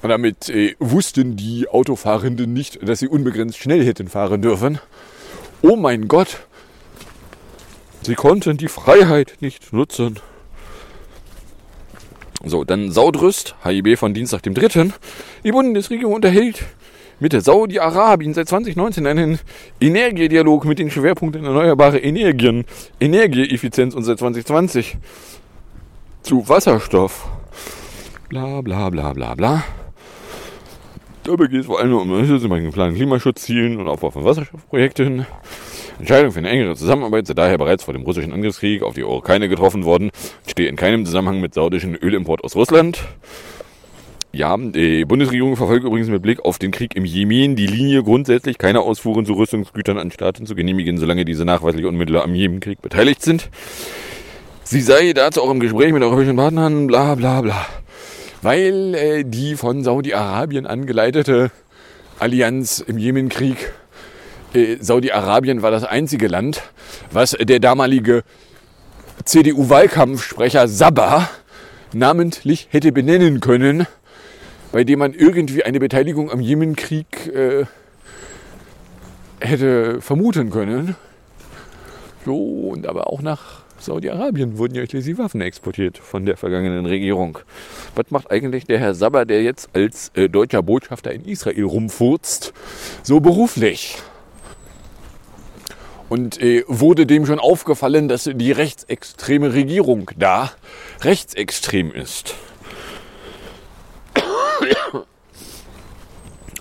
Und 0.00 0.10
damit 0.10 0.48
äh, 0.48 0.76
wussten 0.78 1.34
die 1.34 1.66
Autofahrenden 1.68 2.52
nicht, 2.52 2.88
dass 2.88 3.00
sie 3.00 3.08
unbegrenzt 3.08 3.58
schnell 3.58 3.84
hätten 3.84 4.06
fahren 4.06 4.40
dürfen. 4.40 4.78
Oh 5.60 5.74
mein 5.74 6.06
Gott, 6.06 6.46
sie 8.02 8.14
konnten 8.14 8.58
die 8.58 8.68
Freiheit 8.68 9.38
nicht 9.40 9.72
nutzen. 9.72 10.20
So, 12.44 12.62
dann 12.62 12.92
Saudrüst, 12.92 13.56
HIB 13.64 13.98
von 13.98 14.14
Dienstag, 14.14 14.44
dem 14.44 14.54
3. 14.54 14.92
Die 15.42 15.50
Bundesregierung 15.50 16.14
unterhält 16.14 16.64
mit 17.18 17.32
Saudi-Arabien 17.32 18.34
seit 18.34 18.48
2019 18.48 19.04
einen 19.04 19.40
Energiedialog 19.80 20.64
mit 20.64 20.78
den 20.78 20.92
Schwerpunkten 20.92 21.44
erneuerbare 21.44 21.98
Energien, 21.98 22.66
Energieeffizienz 23.00 23.96
und 23.96 24.04
seit 24.04 24.20
2020 24.20 24.96
zu 26.28 26.46
Wasserstoff. 26.46 27.26
Bla 28.28 28.60
bla 28.60 28.90
bla 28.90 29.14
bla 29.14 29.34
bla. 29.34 29.64
Dabei 31.24 31.46
geht 31.46 31.60
es 31.60 31.66
vor 31.66 31.80
allem 31.80 31.94
um 31.94 32.10
Unterstützung 32.10 32.50
bei 32.50 32.60
geplanten 32.60 32.96
Klimaschutzzielen 32.96 33.78
und 33.78 33.88
Aufbau 33.88 34.10
von 34.10 34.26
Wasserstoffprojekten. 34.26 35.24
Entscheidung 35.98 36.32
für 36.32 36.40
eine 36.40 36.50
engere 36.50 36.76
Zusammenarbeit 36.76 37.26
sei 37.26 37.32
daher 37.32 37.56
bereits 37.56 37.84
vor 37.84 37.94
dem 37.94 38.02
russischen 38.02 38.34
Angriffskrieg 38.34 38.82
auf 38.82 38.92
die 38.92 39.04
Ukraine 39.04 39.48
getroffen 39.48 39.86
worden, 39.86 40.10
stehe 40.46 40.68
in 40.68 40.76
keinem 40.76 41.06
Zusammenhang 41.06 41.40
mit 41.40 41.54
saudischen 41.54 41.94
Ölimport 41.94 42.44
aus 42.44 42.54
Russland. 42.54 43.02
Ja, 44.30 44.54
die 44.58 45.06
Bundesregierung 45.06 45.56
verfolgt 45.56 45.86
übrigens 45.86 46.10
mit 46.10 46.20
Blick 46.20 46.44
auf 46.44 46.58
den 46.58 46.72
Krieg 46.72 46.94
im 46.94 47.06
Jemen 47.06 47.56
die 47.56 47.66
Linie, 47.66 48.02
grundsätzlich 48.02 48.58
keine 48.58 48.82
Ausfuhren 48.82 49.24
zu 49.24 49.32
Rüstungsgütern 49.32 49.96
an 49.96 50.10
Staaten 50.10 50.44
zu 50.44 50.54
genehmigen, 50.54 50.98
solange 50.98 51.24
diese 51.24 51.46
nachweislich 51.46 51.86
unmittelbar 51.86 52.24
am 52.24 52.34
Jemenkrieg 52.34 52.82
beteiligt 52.82 53.22
sind. 53.22 53.48
Sie 54.70 54.82
sei 54.82 55.14
dazu 55.14 55.40
auch 55.40 55.50
im 55.50 55.60
Gespräch 55.60 55.94
mit 55.94 56.02
europäischen 56.02 56.36
Partnern, 56.36 56.88
bla 56.88 57.14
bla 57.14 57.40
bla. 57.40 57.66
Weil 58.42 58.94
äh, 58.94 59.24
die 59.24 59.56
von 59.56 59.82
Saudi-Arabien 59.82 60.66
angeleitete 60.66 61.50
Allianz 62.18 62.84
im 62.86 62.98
Jemenkrieg, 62.98 63.72
äh, 64.52 64.76
Saudi-Arabien 64.78 65.62
war 65.62 65.70
das 65.70 65.84
einzige 65.84 66.28
Land, 66.28 66.60
was 67.10 67.30
der 67.30 67.60
damalige 67.60 68.24
CDU-Wahlkampfsprecher 69.24 70.68
Sabah 70.68 71.30
namentlich 71.94 72.68
hätte 72.70 72.92
benennen 72.92 73.40
können, 73.40 73.86
bei 74.70 74.84
dem 74.84 74.98
man 74.98 75.14
irgendwie 75.14 75.64
eine 75.64 75.80
Beteiligung 75.80 76.30
am 76.30 76.40
Jemenkrieg 76.40 77.34
äh, 77.34 77.64
hätte 79.40 80.02
vermuten 80.02 80.50
können. 80.50 80.94
So, 82.26 82.36
und 82.36 82.86
aber 82.86 83.06
auch 83.06 83.22
nach 83.22 83.66
Saudi-Arabien 83.78 84.58
wurden 84.58 84.74
ja 84.74 84.86
schließlich 84.86 85.18
Waffen 85.18 85.40
exportiert 85.40 85.98
von 85.98 86.26
der 86.26 86.36
vergangenen 86.36 86.86
Regierung. 86.86 87.38
Was 87.94 88.10
macht 88.10 88.30
eigentlich 88.30 88.64
der 88.64 88.78
Herr 88.78 88.94
Sabber, 88.94 89.24
der 89.24 89.42
jetzt 89.42 89.70
als 89.74 90.10
äh, 90.14 90.28
deutscher 90.28 90.62
Botschafter 90.62 91.12
in 91.12 91.24
Israel 91.24 91.64
rumfurzt, 91.64 92.52
so 93.02 93.20
beruflich? 93.20 93.98
Und 96.08 96.40
äh, 96.40 96.64
wurde 96.66 97.06
dem 97.06 97.26
schon 97.26 97.38
aufgefallen, 97.38 98.08
dass 98.08 98.30
die 98.32 98.52
rechtsextreme 98.52 99.52
Regierung 99.52 100.10
da 100.16 100.52
rechtsextrem 101.02 101.92
ist? 101.92 102.34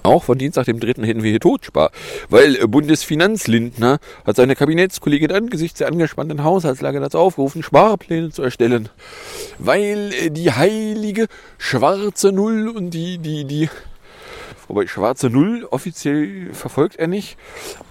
Auch 0.07 0.23
von 0.23 0.37
Dienstag, 0.37 0.63
dem 0.67 0.79
3. 0.79 1.05
hätten 1.05 1.21
wir 1.21 1.31
hier 1.31 1.41
Totspar, 1.41 1.91
weil 2.29 2.55
äh, 2.55 2.65
Bundesfinanzlindner 2.65 3.99
hat 4.25 4.37
seine 4.37 4.55
Kabinettskollegin 4.55 5.33
angesichts 5.33 5.79
der 5.79 5.89
angespannten 5.89 6.45
Haushaltslage 6.45 7.01
dazu 7.01 7.19
aufgerufen, 7.19 7.61
Sparpläne 7.61 8.29
zu 8.29 8.41
erstellen, 8.41 8.87
weil 9.59 10.13
äh, 10.13 10.29
die 10.31 10.53
heilige 10.53 11.27
schwarze 11.57 12.31
Null 12.31 12.69
und 12.69 12.91
die, 12.91 13.17
die, 13.17 13.43
die, 13.43 13.69
wobei 14.69 14.87
schwarze 14.87 15.29
Null 15.29 15.67
offiziell 15.69 16.53
verfolgt 16.53 16.95
er 16.95 17.07
nicht, 17.07 17.37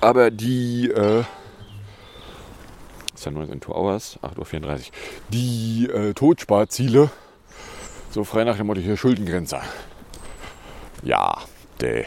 aber 0.01 0.31
die, 0.31 0.89
äh, 0.89 1.23
ist 3.15 3.27
ja 3.27 3.31
nur 3.31 3.47
in 3.47 3.61
2 3.61 3.75
Hours, 3.75 4.19
8.34 4.23 4.65
Uhr, 4.65 4.81
die 5.35 5.91
äh, 5.93 6.15
Totsparziele, 6.15 7.11
so 8.11 8.25
frei 8.25 8.45
nach 8.45 8.57
dem 8.57 8.69
Motto 8.69 8.81
hier 8.81 8.97
Schuldengrenzer. 8.97 9.61
Ja, 11.03 11.43
der, 11.81 12.07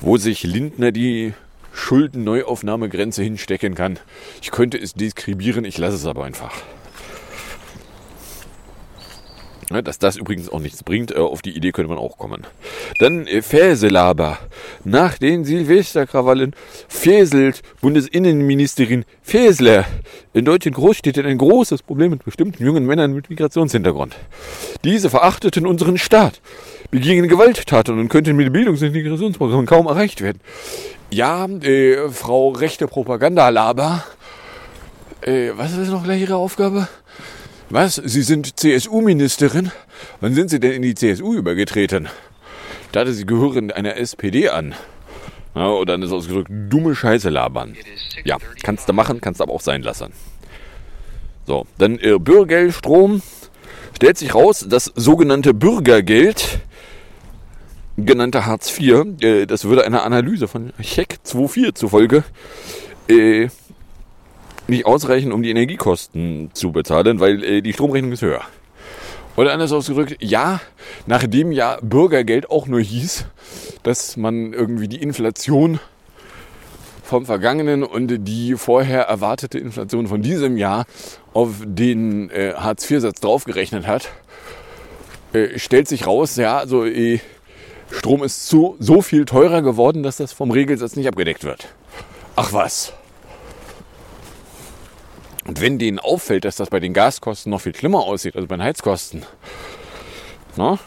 wo 0.00 0.16
sich 0.16 0.42
Lindner 0.42 0.92
die 0.92 1.34
Schuldenneuaufnahmegrenze 1.72 3.22
hinstecken 3.22 3.74
kann. 3.74 3.98
Ich 4.40 4.50
könnte 4.50 4.78
es 4.78 4.94
deskribieren, 4.94 5.64
ich 5.64 5.78
lasse 5.78 5.96
es 5.96 6.06
aber 6.06 6.24
einfach. 6.24 6.52
Dass 9.68 9.98
das 9.98 10.16
übrigens 10.16 10.48
auch 10.48 10.60
nichts 10.60 10.84
bringt, 10.84 11.10
äh, 11.10 11.18
auf 11.18 11.42
die 11.42 11.56
Idee 11.56 11.72
könnte 11.72 11.88
man 11.88 11.98
auch 11.98 12.18
kommen. 12.18 12.46
Dann 13.00 13.26
äh, 13.26 13.42
Fäselaber. 13.42 14.38
Nach 14.84 15.18
den 15.18 15.44
Silvesterkrawallen 15.44 16.54
fäselt 16.86 17.62
Bundesinnenministerin 17.80 19.04
Fäsler 19.22 19.84
in 20.32 20.44
deutschen 20.44 20.72
Großstädten 20.72 21.26
ein 21.26 21.38
großes 21.38 21.82
Problem 21.82 22.10
mit 22.10 22.24
bestimmten 22.24 22.64
jungen 22.64 22.86
Männern 22.86 23.12
mit 23.12 23.28
Migrationshintergrund. 23.28 24.14
Diese 24.84 25.10
verachteten 25.10 25.66
unseren 25.66 25.98
Staat, 25.98 26.40
begingen 26.90 27.28
Gewalttaten 27.28 27.98
und 27.98 28.08
könnten 28.08 28.36
mit 28.36 28.52
Bildungs- 28.52 28.82
und 28.82 28.88
Integrationsprogrammen 28.88 29.66
kaum 29.66 29.86
erreicht 29.86 30.20
werden. 30.20 30.40
Ja, 31.10 31.46
äh, 31.46 32.08
Frau 32.10 32.50
rechte 32.50 32.86
Propagandalaber. 32.86 34.04
Äh, 35.20 35.50
was 35.56 35.76
ist 35.76 35.90
noch 35.90 36.04
gleich 36.04 36.22
Ihre 36.22 36.36
Aufgabe? 36.36 36.88
Was? 37.70 37.96
Sie 37.96 38.22
sind 38.22 38.58
CSU-Ministerin? 38.58 39.72
Wann 40.20 40.34
sind 40.34 40.50
Sie 40.50 40.60
denn 40.60 40.72
in 40.72 40.82
die 40.82 40.94
CSU 40.94 41.34
übergetreten? 41.34 42.08
Ich 42.82 42.92
dachte, 42.92 43.12
Sie 43.12 43.26
gehören 43.26 43.70
einer 43.70 43.96
SPD 43.96 44.48
an. 44.48 44.74
Ja, 45.54 45.68
oder 45.70 45.94
dann 45.94 46.02
ist 46.02 46.12
ausgedrückt, 46.12 46.50
dumme 46.50 46.94
Scheiße 46.94 47.30
labern. 47.30 47.76
Ja, 48.24 48.36
kannst 48.62 48.88
du 48.88 48.92
machen, 48.92 49.20
kannst 49.20 49.40
aber 49.40 49.52
auch 49.52 49.60
sein 49.60 49.82
lassen. 49.82 50.12
So, 51.46 51.66
dann 51.78 51.98
äh, 51.98 52.18
Bürgerstrom. 52.18 53.22
stellt 53.94 54.18
sich 54.18 54.34
raus, 54.34 54.66
das 54.68 54.92
sogenannte 54.94 55.54
Bürgergeld, 55.54 56.60
genannte 57.96 58.46
Hartz 58.46 58.78
IV, 58.78 59.20
äh, 59.20 59.46
das 59.46 59.64
würde 59.64 59.84
einer 59.84 60.04
Analyse 60.04 60.48
von 60.48 60.72
Check 60.80 61.18
24 61.24 61.74
zufolge 61.74 62.24
äh, 63.08 63.48
nicht 64.68 64.86
ausreichen, 64.86 65.32
um 65.32 65.42
die 65.42 65.50
Energiekosten 65.50 66.50
zu 66.52 66.72
bezahlen, 66.72 67.20
weil 67.20 67.42
äh, 67.44 67.62
die 67.62 67.72
Stromrechnung 67.72 68.12
ist 68.12 68.22
höher. 68.22 68.42
Oder 69.36 69.52
anders 69.52 69.72
ausgedrückt, 69.72 70.16
ja, 70.20 70.60
nachdem 71.06 71.52
ja 71.52 71.78
Bürgergeld 71.82 72.50
auch 72.50 72.66
nur 72.66 72.80
hieß, 72.80 73.26
dass 73.82 74.16
man 74.16 74.54
irgendwie 74.54 74.88
die 74.88 75.02
Inflation 75.02 75.78
vom 77.02 77.26
vergangenen 77.26 77.84
und 77.84 78.26
die 78.26 78.54
vorher 78.54 79.02
erwartete 79.02 79.58
Inflation 79.58 80.08
von 80.08 80.22
diesem 80.22 80.56
Jahr 80.56 80.86
auf 81.34 81.62
den 81.64 82.30
äh, 82.30 82.54
Hartz-IV-Satz 82.54 83.20
draufgerechnet 83.20 83.86
hat, 83.86 84.10
äh, 85.32 85.58
stellt 85.58 85.86
sich 85.86 86.06
raus, 86.06 86.36
ja, 86.36 86.58
also 86.58 86.84
äh, 86.84 87.20
Strom 87.90 88.22
ist 88.24 88.48
so, 88.48 88.76
so 88.78 89.02
viel 89.02 89.24
teurer 89.24 89.62
geworden, 89.62 90.02
dass 90.02 90.16
das 90.16 90.32
vom 90.32 90.50
Regelsatz 90.50 90.96
nicht 90.96 91.08
abgedeckt 91.08 91.44
wird. 91.44 91.68
Ach 92.34 92.52
was. 92.52 92.92
Und 95.46 95.60
wenn 95.60 95.78
denen 95.78 95.98
auffällt, 95.98 96.44
dass 96.44 96.56
das 96.56 96.70
bei 96.70 96.80
den 96.80 96.92
Gaskosten 96.92 97.50
noch 97.50 97.60
viel 97.60 97.74
schlimmer 97.74 98.00
aussieht, 98.00 98.34
also 98.34 98.48
bei 98.48 98.56
den 98.56 98.64
Heizkosten. 98.64 99.24
Na? 100.56 100.78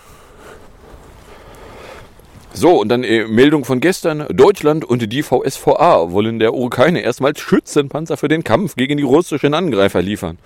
So, 2.51 2.81
und 2.81 2.89
dann 2.89 3.03
äh, 3.03 3.25
Meldung 3.25 3.63
von 3.63 3.79
gestern. 3.79 4.25
Deutschland 4.29 4.83
und 4.83 5.11
die 5.13 5.23
VSVA 5.23 6.11
wollen 6.11 6.39
der 6.39 6.53
Ukraine 6.53 7.01
erstmals 7.01 7.39
Schützenpanzer 7.39 8.17
für 8.17 8.27
den 8.27 8.43
Kampf 8.43 8.75
gegen 8.75 8.97
die 8.97 9.03
russischen 9.03 9.53
Angreifer 9.53 10.01
liefern. 10.01 10.37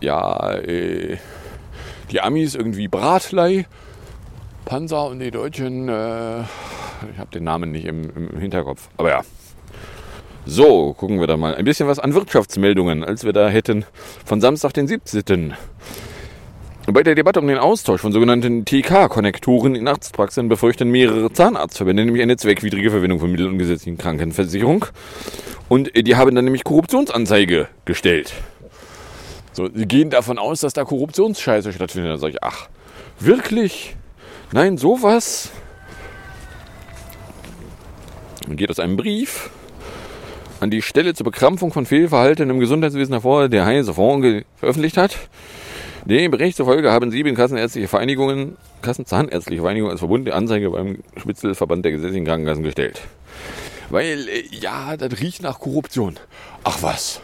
Ja, 0.00 0.54
äh, 0.54 1.18
die 2.10 2.20
Amis 2.20 2.54
irgendwie 2.54 2.88
Bratlei, 2.88 3.66
Panzer 4.68 5.06
und 5.06 5.18
die 5.20 5.30
Deutschen, 5.30 5.88
äh, 5.88 6.40
ich 6.42 7.18
habe 7.18 7.30
den 7.32 7.44
Namen 7.44 7.70
nicht 7.70 7.86
im, 7.86 8.10
im 8.14 8.38
Hinterkopf. 8.38 8.90
Aber 8.98 9.08
ja, 9.08 9.22
so, 10.44 10.92
gucken 10.92 11.20
wir 11.20 11.26
da 11.26 11.38
mal 11.38 11.54
ein 11.54 11.64
bisschen 11.64 11.88
was 11.88 11.98
an 11.98 12.12
Wirtschaftsmeldungen, 12.12 13.02
als 13.02 13.24
wir 13.24 13.32
da 13.32 13.48
hätten 13.48 13.86
von 14.26 14.42
Samstag, 14.42 14.74
den 14.74 14.86
17. 14.86 15.54
Bei 16.86 17.02
der 17.02 17.14
Debatte 17.14 17.40
um 17.40 17.46
den 17.46 17.56
Austausch 17.56 18.02
von 18.02 18.12
sogenannten 18.12 18.66
TK-Konnektoren 18.66 19.74
in 19.74 19.88
Arztpraxen 19.88 20.50
befürchten 20.50 20.90
mehrere 20.90 21.32
Zahnarztverbände 21.32 22.04
nämlich 22.04 22.22
eine 22.22 22.36
zweckwidrige 22.36 22.90
Verwendung 22.90 23.20
von 23.20 23.30
Mitteln 23.30 23.48
und 23.48 23.58
gesetzlichen 23.58 23.96
Krankenversicherung. 23.96 24.84
Und 25.70 25.96
die 25.96 26.16
haben 26.16 26.34
dann 26.34 26.44
nämlich 26.44 26.64
Korruptionsanzeige 26.64 27.68
gestellt. 27.86 28.34
So, 29.52 29.70
sie 29.74 29.86
gehen 29.86 30.10
davon 30.10 30.38
aus, 30.38 30.60
dass 30.60 30.74
da 30.74 30.84
Korruptionsscheiße 30.84 31.72
stattfindet. 31.72 32.12
Da 32.12 32.18
sage 32.18 32.34
ich, 32.34 32.42
ach, 32.42 32.68
wirklich? 33.18 33.96
Nein, 34.52 34.78
sowas? 34.78 35.50
Geht 38.48 38.70
aus 38.70 38.78
einem 38.78 38.96
Brief 38.96 39.50
an 40.60 40.70
die 40.70 40.82
Stelle 40.82 41.14
zur 41.14 41.24
Bekrampfung 41.24 41.72
von 41.72 41.84
Fehlverhalten 41.86 42.48
im 42.48 42.58
Gesundheitswesen 42.58 43.12
hervor, 43.12 43.48
der 43.48 43.66
Heise 43.66 43.94
Fonds 43.94 44.44
veröffentlicht 44.56 44.96
hat. 44.96 45.16
Dem 46.06 46.30
Bericht 46.30 46.56
zufolge 46.56 46.90
haben 46.90 47.10
sieben 47.10 47.34
Kassenärztliche 47.34 47.88
Vereinigungen, 47.88 48.56
Kassenzahnärztliche 48.80 49.60
Vereinigungen 49.60 49.92
als 49.92 50.00
Verbund 50.00 50.26
die 50.26 50.32
Anzeige 50.32 50.70
beim 50.70 51.00
Spitzelverband 51.18 51.84
der 51.84 51.92
gesetzlichen 51.92 52.24
Krankenkassen 52.24 52.64
gestellt. 52.64 53.02
Weil, 53.90 54.28
äh, 54.28 54.44
ja, 54.50 54.96
das 54.96 55.20
riecht 55.20 55.42
nach 55.42 55.60
Korruption. 55.60 56.18
Ach 56.64 56.82
was? 56.82 57.20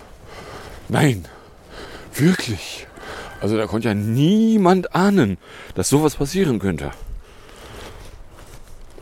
Nein. 0.91 1.25
Wirklich. 2.15 2.87
Also 3.41 3.57
da 3.57 3.67
konnte 3.67 3.89
ja 3.89 3.95
niemand 3.95 4.95
ahnen, 4.95 5.39
dass 5.75 5.89
sowas 5.89 6.17
passieren 6.17 6.59
könnte. 6.59 6.91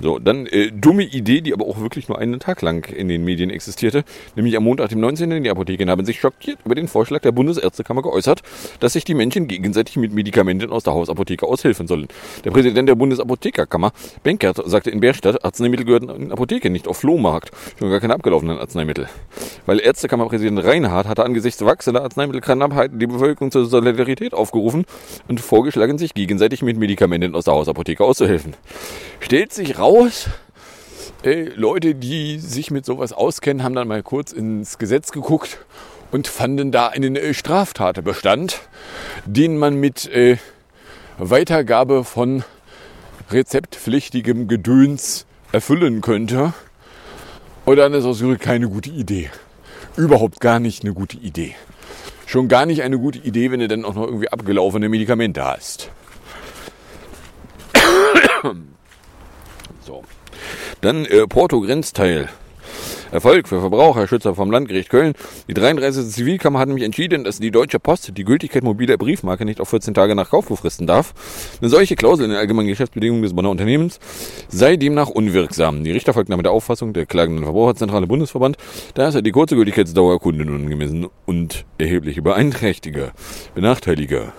So, 0.03 0.19
dann 0.19 0.47
äh, 0.47 0.73
dumme 0.73 1.05
Idee, 1.05 1.43
die 1.43 1.55
aber 1.55 1.65
auch 1.65 1.79
wirklich 1.79 2.09
nur 2.09 2.19
einen 2.19 2.41
Tag 2.41 2.61
lang 2.61 2.93
in 2.93 3.07
den 3.07 3.25
Medien 3.25 3.51
existierte. 3.51 4.03
Nämlich 4.35 4.57
am 4.57 4.65
Montag, 4.65 4.89
dem 4.89 4.99
19. 4.99 5.45
Die 5.45 5.49
Apotheken 5.49 5.89
haben 5.89 6.05
sich 6.05 6.19
schockiert 6.19 6.59
über 6.65 6.75
den 6.75 6.89
Vorschlag 6.89 7.21
der 7.21 7.31
Bundesärztekammer 7.31 8.03
geäußert, 8.03 8.43
dass 8.81 8.95
sich 8.95 9.05
die 9.05 9.15
Menschen 9.15 9.47
gegenseitig 9.47 9.97
mit 9.97 10.13
Medikamenten 10.13 10.73
aus 10.73 10.83
der 10.83 10.95
Hausapotheke 10.95 11.47
aushelfen 11.47 11.87
sollen. 11.87 12.09
Der 12.45 12.51
Präsident 12.51 12.89
der 12.89 12.97
Bundesapothekerkammer, 12.97 13.93
Benkert, 14.25 14.61
sagte 14.67 14.91
in 14.91 14.99
Berstadt, 14.99 15.45
Arzneimittel 15.45 15.87
gehören 15.87 16.09
in 16.09 16.33
Apotheke, 16.33 16.69
nicht 16.69 16.89
auf 16.89 16.97
Flohmarkt. 16.97 17.53
Schon 17.79 17.89
gar 17.89 18.01
keine 18.01 18.15
abgelaufenen 18.15 18.59
Arzneimittel. 18.59 19.09
Weil 19.67 19.79
Ärztekammerpräsident 19.79 20.65
Reinhardt 20.65 21.07
hatte 21.07 21.25
angesichts 21.25 21.65
wachsender 21.65 22.03
Arzneimittelknappheit 22.03 22.91
die 22.95 23.07
Bevölkerung 23.07 23.53
zur 23.53 23.67
Solidarität 23.67 24.35
aufgerufen 24.35 24.85
und 25.29 25.41
vorgeschlagen, 25.41 25.97
sich 25.97 26.13
gegenseitig 26.13 26.63
mit 26.63 26.77
Medikamenten 26.77 27.37
aus 27.37 27.45
der 27.45 27.55
Hausapotheke 27.55 28.03
auszuhelfen. 28.03 28.55
Stellt 29.21 29.53
sich 29.53 29.79
raus, 29.79 29.92
raus. 29.93 30.29
Ey, 31.23 31.51
Leute, 31.55 31.95
die 31.95 32.39
sich 32.39 32.71
mit 32.71 32.85
sowas 32.85 33.13
auskennen, 33.13 33.63
haben 33.63 33.75
dann 33.75 33.89
mal 33.89 34.03
kurz 34.03 34.33
ins 34.33 34.79
Gesetz 34.79 35.13
geguckt 35.13 35.59
und 36.11 36.27
fanden 36.27 36.73
da 36.73 36.89
einen 36.89 37.17
äh, 37.17 37.35
Straftatbestand, 37.35 38.61
den 39.25 39.57
man 39.57 39.75
mit 39.75 40.09
äh, 40.09 40.39
Weitergabe 41.19 42.05
von 42.05 42.45
rezeptpflichtigem 43.31 44.49
Gedöns 44.49 45.27
erfüllen 45.53 46.01
könnte. 46.01 46.55
Und 47.65 47.77
dann 47.77 47.95
ist 47.95 48.05
das 48.05 48.23
keine 48.41 48.69
gute 48.69 48.91
Idee. 48.91 49.31
Überhaupt 49.97 50.41
gar 50.41 50.59
nicht 50.59 50.83
eine 50.83 50.93
gute 50.93 51.19
Idee. 51.19 51.55
Schon 52.27 52.49
gar 52.49 52.67
nicht 52.67 52.83
eine 52.83 52.99
gute 52.99 53.19
Idee, 53.19 53.51
wenn 53.51 53.61
du 53.61 53.69
dann 53.69 53.85
auch 53.85 53.95
noch 53.95 54.07
irgendwie 54.07 54.29
abgelaufene 54.29 54.89
Medikamente 54.89 55.45
hast. 55.45 55.91
So. 59.85 60.03
Dann 60.81 61.05
äh, 61.05 61.27
Porto-Grenzteil. 61.27 62.29
Erfolg 63.13 63.47
für 63.47 63.61
Verbraucherschützer 63.61 64.35
vom 64.35 64.51
Landgericht 64.51 64.89
Köln. 64.89 65.13
Die 65.47 65.53
33. 65.53 66.09
Zivilkammer 66.09 66.59
hat 66.59 66.69
nämlich 66.69 66.85
entschieden, 66.85 67.25
dass 67.25 67.39
die 67.39 67.51
Deutsche 67.51 67.79
Post 67.79 68.17
die 68.17 68.25
Gültigkeit 68.25 68.65
mobiler 68.65 68.97
Briefmarke 68.97 69.45
nicht 69.45 69.61
auf 69.61 69.69
14 69.69 69.93
Tage 69.93 70.15
nach 70.15 70.31
Kauf 70.31 70.49
befristen 70.49 70.87
darf. 70.87 71.13
Eine 71.61 71.69
solche 71.69 71.95
Klausel 71.95 72.25
in 72.25 72.31
den 72.31 72.39
allgemeinen 72.39 72.69
Geschäftsbedingungen 72.69 73.23
des 73.23 73.35
Bonner 73.35 73.51
Unternehmens 73.51 74.01
sei 74.49 74.77
demnach 74.77 75.09
unwirksam. 75.09 75.85
Die 75.85 75.91
Richter 75.91 76.15
folgten 76.15 76.31
damit 76.31 76.47
der 76.47 76.53
Auffassung 76.53 76.95
der 76.95 77.05
klagenden 77.05 77.45
Verbraucherzentrale 77.45 78.07
Bundesverband, 78.07 78.57
da 78.95 79.09
es 79.09 79.23
die 79.23 79.31
kurze 79.31 79.57
Gültigkeitsdauer 79.57 80.19
Kunden 80.19 80.49
unangemessen 80.49 81.07
und 81.27 81.67
erhebliche 81.77 82.23
beeinträchtige, 82.23 83.13
benachteilige. 83.55 84.33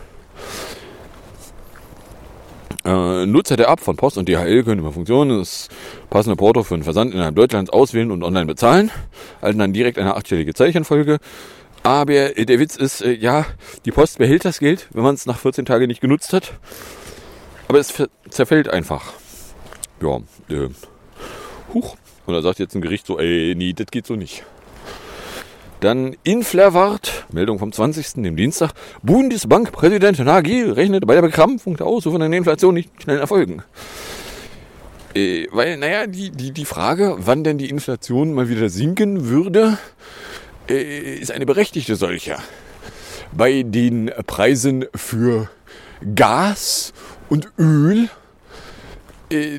Äh, 2.86 3.26
Nutzer 3.26 3.56
der 3.56 3.70
App 3.70 3.80
von 3.80 3.96
Post 3.96 4.18
und 4.18 4.28
DHL 4.28 4.64
können 4.64 4.80
über 4.80 4.92
Funktionen 4.92 5.40
das 5.40 5.70
passende 6.10 6.36
Porto 6.36 6.64
für 6.64 6.74
einen 6.74 6.84
Versand 6.84 7.14
innerhalb 7.14 7.36
Deutschlands 7.36 7.72
auswählen 7.72 8.12
und 8.12 8.24
online 8.24 8.46
bezahlen, 8.46 8.92
erhalten 9.40 9.60
dann 9.60 9.74
direkt 9.74 9.98
eine 9.98 10.16
achtstellige 10.16 10.54
Zeichenfolge. 10.54 11.20
Aber 11.84 12.06
der 12.06 12.60
Witz 12.60 12.76
ist, 12.76 13.02
äh, 13.02 13.14
ja, 13.14 13.46
die 13.86 13.92
Post 13.92 14.18
behält 14.18 14.46
das 14.46 14.60
Geld, 14.60 14.88
wenn 14.94 15.04
man 15.04 15.16
es 15.16 15.26
nach 15.26 15.40
14 15.40 15.66
Tagen 15.66 15.88
nicht 15.88 16.02
genutzt 16.02 16.34
hat. 16.34 16.54
Aber 17.68 17.80
es 17.80 17.94
zerfällt 18.30 18.70
einfach. 18.70 19.14
Ja, 20.02 20.18
äh, 20.50 20.70
huch. 21.74 21.96
Und 22.26 22.34
da 22.34 22.42
sagt 22.42 22.60
jetzt 22.60 22.76
ein 22.76 22.82
Gericht 22.82 23.06
so, 23.06 23.20
ey, 23.20 23.54
nee, 23.56 23.74
das 23.74 23.88
geht 23.88 24.08
so 24.08 24.16
nicht. 24.16 24.44
Dann 25.84 26.16
Inflerwart, 26.24 27.26
Meldung 27.34 27.60
vom 27.60 27.74
20. 27.74 28.24
dem 28.24 28.38
Dienstag. 28.38 28.72
Bundesbankpräsident 29.02 30.18
Nagy 30.20 30.64
rechnet 30.64 31.06
bei 31.06 31.14
der 31.14 31.22
Bekrampfung 31.22 31.76
der 31.76 31.88
Ausrufe 31.88 32.18
der 32.20 32.32
Inflation 32.32 32.76
nicht 32.76 32.90
schnell 33.02 33.20
Erfolgen. 33.20 33.64
Äh, 35.14 35.48
weil, 35.52 35.76
naja, 35.76 36.08
die, 36.08 36.30
die, 36.30 36.52
die 36.52 36.64
Frage, 36.64 37.18
wann 37.20 37.44
denn 37.44 37.58
die 37.58 37.70
Inflation 37.70 38.34
mal 38.34 38.48
wieder 38.48 38.70
sinken 38.70 39.28
würde, 39.28 39.78
äh, 40.70 41.16
ist 41.16 41.32
eine 41.32 41.46
berechtigte 41.46 41.98
solche. 41.98 42.38
Bei 43.34 43.64
den 43.64 44.10
Preisen 44.26 44.86
für 44.96 45.50
Gas 46.16 46.94
und 47.28 47.50
Öl 47.60 48.08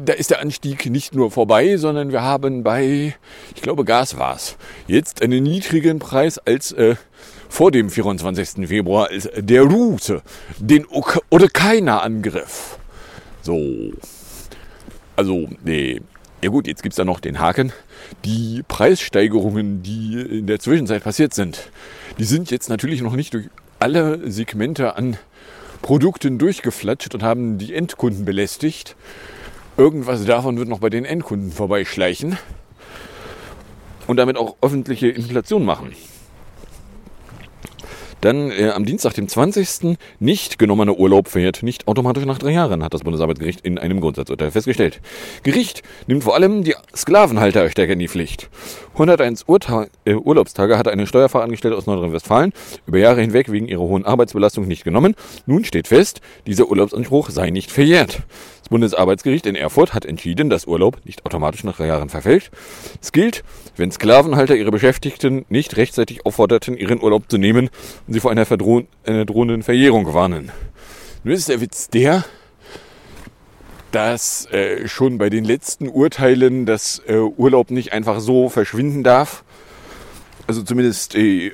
da 0.03 0.13
ist 0.13 0.31
der 0.31 0.41
Anstieg 0.41 0.87
nicht 0.87 1.15
nur 1.15 1.31
vorbei, 1.31 1.77
sondern 1.77 2.13
wir 2.13 2.23
haben 2.23 2.63
bei, 2.63 3.15
ich 3.55 3.63
glaube, 3.63 3.85
Gas 3.85 4.19
war 4.19 4.37
es, 4.37 4.57
jetzt 4.87 5.23
einen 5.23 5.43
niedrigen 5.43 5.99
Preis 5.99 6.39
als 6.39 6.73
äh, 6.73 6.97
vor 7.49 7.71
dem 7.71 7.91
24. 7.91 8.69
Februar, 8.69 9.09
als 9.11 9.29
der 9.37 9.63
Route 9.63 10.23
den 10.59 10.87
oder 10.87 11.49
keiner 11.49 12.03
Angriff. 12.03 12.79
So. 13.43 13.93
Also, 15.17 15.49
nee. 15.63 16.01
Ja 16.43 16.51
gut, 16.51 16.67
jetzt 16.67 16.83
gibt 16.83 16.93
es 16.93 16.97
da 16.97 17.05
noch 17.05 17.21
den 17.21 17.39
Haken. 17.39 17.73
Die 18.25 18.63
Preissteigerungen, 18.69 19.83
die 19.83 20.21
in 20.21 20.47
der 20.47 20.59
Zwischenzeit 20.59 21.03
passiert 21.03 21.33
sind, 21.33 21.71
die 22.19 22.25
sind 22.25 22.51
jetzt 22.51 22.69
natürlich 22.69 23.01
noch 23.01 23.17
nicht 23.17 23.33
durch 23.33 23.49
alle 23.79 24.31
Segmente 24.31 24.97
an 24.97 25.17
Produkten 25.81 26.39
durchgeflatscht 26.39 27.15
und 27.15 27.23
haben 27.23 27.59
die 27.59 27.75
Endkunden 27.75 28.25
belästigt. 28.25 28.97
Irgendwas 29.77 30.25
davon 30.25 30.57
wird 30.57 30.69
noch 30.69 30.79
bei 30.79 30.89
den 30.89 31.05
Endkunden 31.05 31.51
vorbeischleichen 31.51 32.39
und 34.07 34.17
damit 34.17 34.37
auch 34.37 34.57
öffentliche 34.61 35.09
Inflation 35.09 35.65
machen. 35.65 35.93
Dann 38.21 38.51
äh, 38.51 38.71
am 38.71 38.87
Dienstag, 38.87 39.13
dem 39.13 39.29
20. 39.29 39.99
nicht 40.19 40.59
genommener 40.59 40.99
Urlaub 40.99 41.29
fährt 41.29 41.63
nicht 41.63 41.87
automatisch 41.89 42.25
nach 42.25 42.39
drei 42.39 42.53
Jahren, 42.53 42.83
hat 42.83 42.95
das 42.95 43.03
Bundesarbeitsgericht 43.03 43.61
in 43.61 43.77
einem 43.79 44.01
Grundsatzurteil 44.01 44.51
festgestellt. 44.51 45.03
Gericht 45.43 45.83
nimmt 46.07 46.25
vor 46.25 46.35
allem 46.35 46.65
die 46.65 46.75
Sklavenhalter 46.97 47.69
stärker 47.69 47.93
in 47.93 47.99
die 47.99 48.09
Pflicht. 48.09 48.49
101 48.95 49.45
Urta 49.47 49.89
äh, 50.07 50.15
Urlaubstage 50.15 50.79
hatte 50.79 50.91
eine 50.91 51.07
Steuerfachangestellte 51.07 51.77
aus 51.77 51.85
Nordrhein-Westfalen 51.85 52.55
über 52.87 52.97
Jahre 52.97 53.21
hinweg 53.21 53.53
wegen 53.53 53.69
ihrer 53.69 53.83
hohen 53.83 54.07
Arbeitsbelastung 54.07 54.67
nicht 54.67 54.85
genommen. 54.85 55.17
Nun 55.45 55.67
steht 55.67 55.89
fest, 55.89 56.23
dieser 56.47 56.71
Urlaubsanspruch 56.71 57.29
sei 57.29 57.51
nicht 57.51 57.71
verjährt. 57.71 58.23
Das 58.65 58.71
Bundesarbeitsgericht 58.71 59.45
in 59.45 59.57
Erfurt 59.57 59.93
hat 59.93 60.07
entschieden, 60.07 60.49
dass 60.49 60.67
Urlaub 60.67 60.97
nicht 61.05 61.27
automatisch 61.27 61.65
nach 61.65 61.77
drei 61.77 61.89
Jahren 61.89 62.09
verfällt. 62.09 62.51
Es 63.03 63.13
gilt, 63.13 63.45
wenn 63.77 63.91
Sklavenhalter 63.91 64.57
ihre 64.57 64.71
Beschäftigten 64.71 65.45
nicht 65.51 65.77
rechtzeitig 65.77 66.25
aufforderten, 66.25 66.79
ihren 66.79 67.03
Urlaub 67.03 67.25
zu 67.31 67.37
nehmen 67.37 67.69
und 68.07 68.15
sie 68.15 68.21
vor 68.21 68.31
einer, 68.31 68.47
einer 69.05 69.25
drohenden 69.27 69.63
Verjährung 69.63 70.15
warnen. 70.15 70.51
Nun 71.25 71.35
ist 71.35 71.51
der 71.51 71.61
Witz 71.61 71.91
der, 71.91 72.25
dass 73.91 74.47
äh, 74.47 74.89
schon 74.89 75.19
bei 75.19 75.29
den 75.29 75.45
letzten 75.45 75.87
Urteilen 75.87 76.65
das 76.65 77.03
äh, 77.07 77.19
Urlaub 77.19 77.71
nicht 77.71 77.93
einfach 77.93 78.19
so 78.19 78.49
verschwinden 78.49 79.05
darf. 79.05 79.45
Also 80.47 80.63
zumindest 80.63 81.17
äh, 81.17 81.53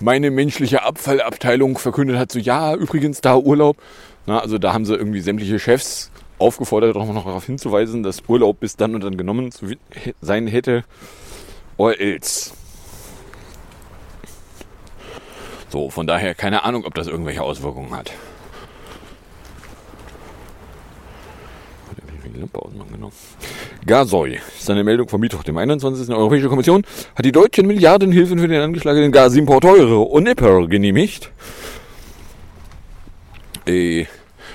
meine 0.00 0.30
menschliche 0.30 0.82
Abfallabteilung 0.82 1.76
verkündet 1.76 2.16
hat, 2.16 2.32
so 2.32 2.38
ja, 2.38 2.74
übrigens 2.74 3.20
da 3.20 3.36
Urlaub. 3.36 3.76
Na, 4.30 4.38
also 4.38 4.58
da 4.58 4.72
haben 4.72 4.84
sie 4.84 4.94
irgendwie 4.94 5.18
sämtliche 5.18 5.58
Chefs 5.58 6.12
aufgefordert, 6.38 6.96
auch 6.96 7.12
noch 7.12 7.24
darauf 7.24 7.46
hinzuweisen, 7.46 8.04
dass 8.04 8.22
Urlaub 8.28 8.60
bis 8.60 8.76
dann 8.76 8.94
und 8.94 9.02
dann 9.02 9.16
genommen 9.16 9.50
zu 9.50 9.72
sein 10.20 10.46
hätte. 10.46 10.84
Or 11.76 11.98
else. 11.98 12.52
So, 15.68 15.90
von 15.90 16.06
daher 16.06 16.36
keine 16.36 16.62
Ahnung, 16.62 16.84
ob 16.84 16.94
das 16.94 17.08
irgendwelche 17.08 17.42
Auswirkungen 17.42 17.90
hat. 17.90 18.12
Gasoil 23.84 24.38
ist 24.56 24.70
eine 24.70 24.84
Meldung 24.84 25.08
vom 25.08 25.20
Mittwoch, 25.20 25.42
dem 25.42 25.58
21. 25.58 26.06
Die 26.06 26.12
Europäische 26.12 26.48
Kommission 26.48 26.84
hat 27.16 27.24
die 27.24 27.32
deutschen 27.32 27.66
Milliardenhilfen 27.66 28.38
für 28.38 28.46
den 28.46 28.62
angeschlagenen 28.62 29.10
Gasimport 29.10 29.64
Euro 29.64 30.02
und 30.02 30.22
Nipper 30.22 30.68
genehmigt. 30.68 31.32
Äh, 33.66 34.06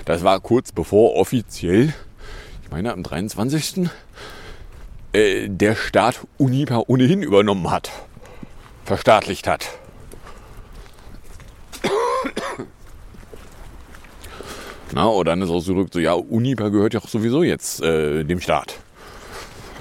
das 0.05 0.23
war 0.23 0.39
kurz 0.39 0.71
bevor 0.71 1.15
offiziell, 1.15 1.93
ich 2.63 2.71
meine 2.71 2.93
am 2.93 3.03
23. 3.03 3.89
Äh, 5.13 5.49
der 5.49 5.75
Staat 5.75 6.21
Unipa 6.37 6.83
ohnehin 6.87 7.21
übernommen 7.23 7.69
hat, 7.71 7.91
verstaatlicht 8.85 9.47
hat. 9.47 9.67
Na, 14.91 15.09
oder 15.09 15.31
dann 15.31 15.41
ist 15.41 15.49
ausgedrückt 15.49 15.93
so, 15.93 15.99
ja, 15.99 16.13
Unipa 16.13 16.69
gehört 16.69 16.93
ja 16.93 17.01
auch 17.01 17.07
sowieso 17.07 17.43
jetzt 17.43 17.81
äh, 17.81 18.23
dem 18.23 18.39
Staat. 18.39 18.77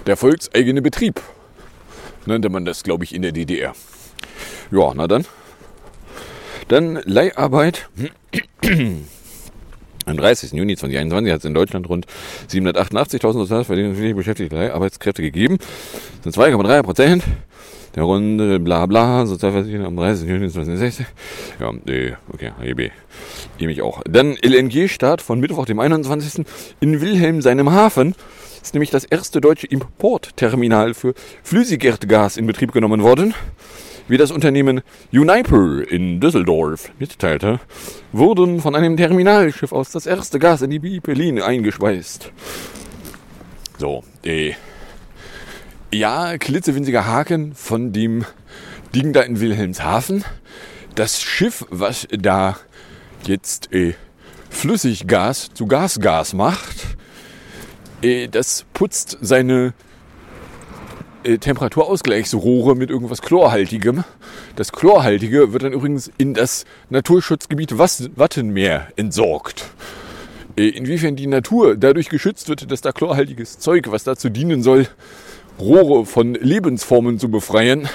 Der 0.06 0.16
volkseigene 0.16 0.82
Betrieb 0.82 1.20
nannte 2.26 2.48
man 2.48 2.64
das, 2.64 2.82
glaube 2.82 3.04
ich, 3.04 3.14
in 3.14 3.22
der 3.22 3.32
DDR. 3.32 3.74
Ja, 4.70 4.92
na 4.94 5.06
dann. 5.06 5.24
Dann 6.68 7.00
Leiharbeit. 7.04 7.88
Am 10.06 10.16
30. 10.16 10.52
Juni 10.52 10.76
2021 10.76 11.32
hat 11.32 11.38
es 11.40 11.44
in 11.44 11.54
Deutschland 11.54 11.88
rund 11.88 12.06
788.000 12.50 13.32
sozialversicherungsfähige 13.32 14.14
beschäftigte 14.14 14.56
Leiharbeitskräfte 14.56 15.22
gegeben. 15.22 15.58
Das 16.22 16.34
sind 16.34 16.44
2,3 16.44 16.82
Prozent 16.82 17.24
der 17.94 18.02
Runde, 18.02 18.58
bla 18.58 18.86
bla, 18.86 19.24
Sozialversicherung 19.24 19.86
am 19.86 19.96
30. 19.96 20.28
Juni 20.28 20.50
2016. 20.50 21.06
Ja, 21.60 21.72
äh, 21.86 22.12
okay, 22.32 22.52
HGB. 22.58 22.90
Ich 23.58 23.66
mich 23.66 23.82
auch. 23.82 24.02
Dann 24.08 24.36
LNG-Start 24.42 25.22
von 25.22 25.38
Mittwoch, 25.40 25.66
dem 25.66 25.78
21. 25.78 26.44
in 26.80 27.00
Wilhelm, 27.00 27.40
seinem 27.40 27.70
Hafen. 27.72 28.14
Ist 28.62 28.74
nämlich 28.74 28.90
das 28.90 29.04
erste 29.04 29.40
deutsche 29.40 29.66
Importterminal 29.66 30.94
für 30.94 31.14
Flüssigerdgas 31.42 32.36
in 32.36 32.46
Betrieb 32.46 32.72
genommen 32.72 33.02
worden. 33.02 33.34
Wie 34.06 34.18
das 34.18 34.30
Unternehmen 34.30 34.82
Uniper 35.12 35.82
in 35.88 36.20
Düsseldorf 36.20 36.90
mitteilte, 36.98 37.58
wurden 38.12 38.60
von 38.60 38.74
einem 38.74 38.98
Terminalschiff 38.98 39.72
aus 39.72 39.90
das 39.92 40.04
erste 40.04 40.38
Gas 40.38 40.60
in 40.60 40.70
die 40.70 40.78
Bipelin 40.78 41.40
eingespeist. 41.40 42.30
So, 43.78 44.04
äh, 44.22 44.52
ja, 45.90 46.36
klitzewinziger 46.36 47.06
Haken 47.06 47.54
von 47.54 47.92
dem 47.92 48.26
Ding 48.94 49.14
da 49.14 49.22
in 49.22 49.40
Wilhelmshaven. 49.40 50.22
Das 50.94 51.22
Schiff, 51.22 51.64
was 51.70 52.06
da 52.10 52.56
jetzt 53.26 53.72
äh, 53.72 53.94
Flüssiggas 54.50 55.50
zu 55.54 55.66
Gasgas 55.66 56.34
macht, 56.34 56.96
äh, 58.02 58.28
das 58.28 58.66
putzt 58.74 59.16
seine 59.22 59.72
äh, 61.24 61.38
Temperaturausgleichsrohre 61.38 62.76
mit 62.76 62.90
irgendwas 62.90 63.22
Chlorhaltigem. 63.22 64.04
Das 64.56 64.72
Chlorhaltige 64.72 65.52
wird 65.52 65.62
dann 65.62 65.72
übrigens 65.72 66.10
in 66.18 66.34
das 66.34 66.64
Naturschutzgebiet 66.90 67.78
Wattenmeer 67.78 68.88
entsorgt. 68.96 69.70
Äh, 70.56 70.68
inwiefern 70.68 71.16
die 71.16 71.26
Natur 71.26 71.76
dadurch 71.76 72.08
geschützt 72.08 72.48
wird, 72.48 72.70
dass 72.70 72.80
da 72.80 72.92
chlorhaltiges 72.92 73.58
Zeug, 73.58 73.90
was 73.90 74.04
dazu 74.04 74.28
dienen 74.28 74.62
soll, 74.62 74.86
Rohre 75.58 76.06
von 76.06 76.34
Lebensformen 76.34 77.18
zu 77.18 77.30
befreien, 77.30 77.88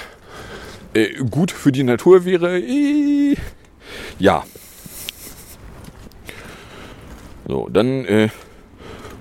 äh, 0.94 1.14
gut 1.30 1.50
für 1.50 1.72
die 1.72 1.84
Natur 1.84 2.24
wäre, 2.24 2.60
ja. 4.18 4.44
So, 7.46 7.68
dann 7.68 8.04
äh, 8.04 8.28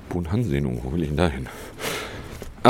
Bund-Hansehnung, 0.10 0.82
wo 0.84 0.92
will 0.92 1.04
ich 1.04 1.10
denn 1.10 1.18
da 1.18 1.30
hin? 1.30 1.48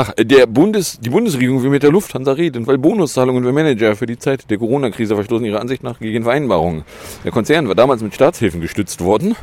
Ach, 0.02 0.14
der 0.16 0.46
Bundes, 0.46 0.98
die 0.98 1.10
Bundesregierung 1.10 1.62
will 1.62 1.68
mit 1.68 1.82
der 1.82 1.90
Lufthansa 1.90 2.32
reden, 2.32 2.66
weil 2.66 2.78
Bonuszahlungen 2.78 3.44
für 3.44 3.52
Manager 3.52 3.94
für 3.96 4.06
die 4.06 4.18
Zeit 4.18 4.50
der 4.50 4.56
Corona-Krise 4.56 5.14
verstoßen 5.14 5.44
ihrer 5.44 5.60
Ansicht 5.60 5.82
nach 5.82 5.98
gegen 5.98 6.22
Vereinbarungen. 6.22 6.84
Der 7.22 7.32
Konzern 7.32 7.68
war 7.68 7.74
damals 7.74 8.00
mit 8.00 8.14
Staatshilfen 8.14 8.62
gestützt 8.62 9.02
worden 9.04 9.36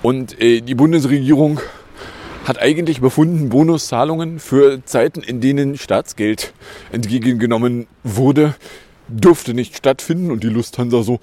und 0.00 0.40
äh, 0.40 0.60
die 0.60 0.76
Bundesregierung 0.76 1.58
hat 2.44 2.62
eigentlich 2.62 3.00
befunden, 3.00 3.48
Bonuszahlungen 3.48 4.38
für 4.38 4.84
Zeiten, 4.84 5.20
in 5.20 5.40
denen 5.40 5.76
Staatsgeld 5.76 6.54
entgegengenommen 6.92 7.88
wurde, 8.04 8.54
dürfte 9.08 9.52
nicht 9.52 9.76
stattfinden 9.76 10.30
und 10.30 10.44
die 10.44 10.48
Lufthansa 10.48 11.02
so, 11.02 11.18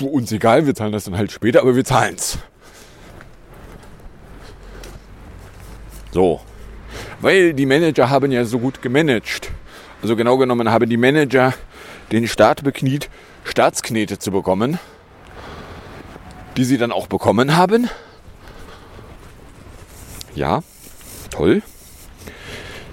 uns 0.00 0.30
egal, 0.30 0.66
wir 0.66 0.76
zahlen 0.76 0.92
das 0.92 1.02
dann 1.02 1.16
halt 1.16 1.32
später, 1.32 1.62
aber 1.62 1.74
wir 1.74 1.84
zahlen's. 1.84 2.38
So, 6.12 6.42
weil 7.22 7.54
die 7.54 7.66
Manager 7.66 8.10
haben 8.10 8.30
ja 8.30 8.44
so 8.44 8.58
gut 8.58 8.82
gemanagt. 8.82 9.50
Also 10.02 10.16
genau 10.16 10.36
genommen 10.36 10.70
haben 10.70 10.90
die 10.90 10.96
Manager 10.96 11.54
den 12.10 12.28
Staat 12.28 12.62
bekniet, 12.64 13.08
Staatsknete 13.44 14.18
zu 14.18 14.30
bekommen, 14.30 14.78
die 16.56 16.64
sie 16.64 16.76
dann 16.76 16.92
auch 16.92 17.06
bekommen 17.06 17.56
haben. 17.56 17.88
Ja, 20.34 20.62
toll. 21.30 21.62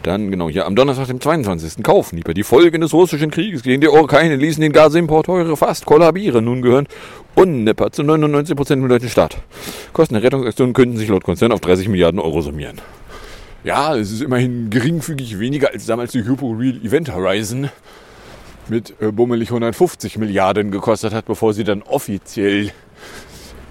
Dann, 0.04 0.32
genau, 0.32 0.50
hier 0.50 0.66
am 0.66 0.76
Donnerstag, 0.76 1.08
dem 1.08 1.20
22. 1.20 1.84
kaufen 1.84 2.16
Nieper. 2.16 2.34
Die 2.34 2.44
Folgen 2.44 2.80
des 2.80 2.94
russischen 2.94 3.32
Krieges 3.32 3.64
gegen 3.64 3.82
die 3.82 3.90
Ukraine 3.90 4.38
ließen 4.38 4.62
den 4.62 4.72
Gasimport 4.72 5.26
teure 5.26 5.58
fast 5.58 5.86
kollabieren. 5.86 6.46
Nun 6.46 6.62
gehören 6.62 6.88
Unnipper 7.36 7.92
zu 7.92 8.04
99% 8.04 8.70
dem 8.70 8.88
deutschen 8.88 9.10
Staat. 9.10 9.38
Kosten 9.92 10.14
der 10.14 10.24
Rettungsaktion 10.24 10.72
könnten 10.72 10.98
sich 10.98 11.10
laut 11.10 11.26
Konzern 11.26 11.52
auf 11.52 11.60
30 11.60 11.90
Milliarden 11.90 12.20
Euro 12.20 12.42
summieren. 12.42 12.80
Ja, 13.64 13.96
es 13.96 14.12
ist 14.12 14.22
immerhin 14.22 14.70
geringfügig 14.70 15.38
weniger 15.38 15.72
als 15.72 15.86
damals 15.86 16.14
die 16.14 16.24
Hypo 16.24 16.52
Real 16.52 16.78
Event 16.78 17.14
Horizon 17.14 17.70
mit 18.70 18.94
äh, 19.02 19.12
bummelig 19.12 19.50
150 19.50 20.18
Milliarden 20.18 20.72
gekostet 20.72 21.14
hat, 21.14 21.26
bevor 21.26 21.54
sie 21.54 21.66
dann 21.66 21.82
offiziell 21.82 22.72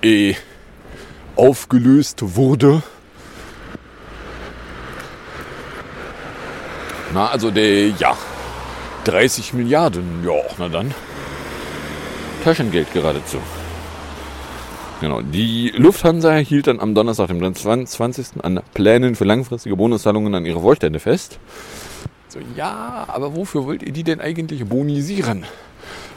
äh, 0.03 0.35
aufgelöst 1.37 2.37
wurde. 2.37 2.83
Na, 7.15 7.29
also 7.29 7.51
der, 7.51 7.89
ja, 7.89 8.15
30 9.05 9.55
Milliarden, 9.55 10.23
ja, 10.27 10.35
na 10.59 10.69
dann. 10.69 10.95
Taschengeld 12.45 12.93
geradezu. 12.93 13.39
Genau, 15.01 15.21
die 15.23 15.73
Lufthansa 15.77 16.35
hielt 16.39 16.67
dann 16.67 16.81
am 16.81 16.93
Donnerstag, 16.93 17.29
dem 17.29 17.55
20. 17.55 18.43
an 18.43 18.61
Plänen 18.75 19.15
für 19.15 19.25
langfristige 19.25 19.77
Bonuszahlungen 19.77 20.35
an 20.35 20.45
ihre 20.45 20.61
Vorstände 20.61 20.99
fest. 20.99 21.39
So, 22.29 22.41
ja, 22.57 23.05
aber 23.07 23.37
wofür 23.37 23.65
wollt 23.65 23.85
ihr 23.85 23.93
die 23.93 24.03
denn 24.03 24.21
eigentlich 24.21 24.65
bonisieren? 24.65 25.47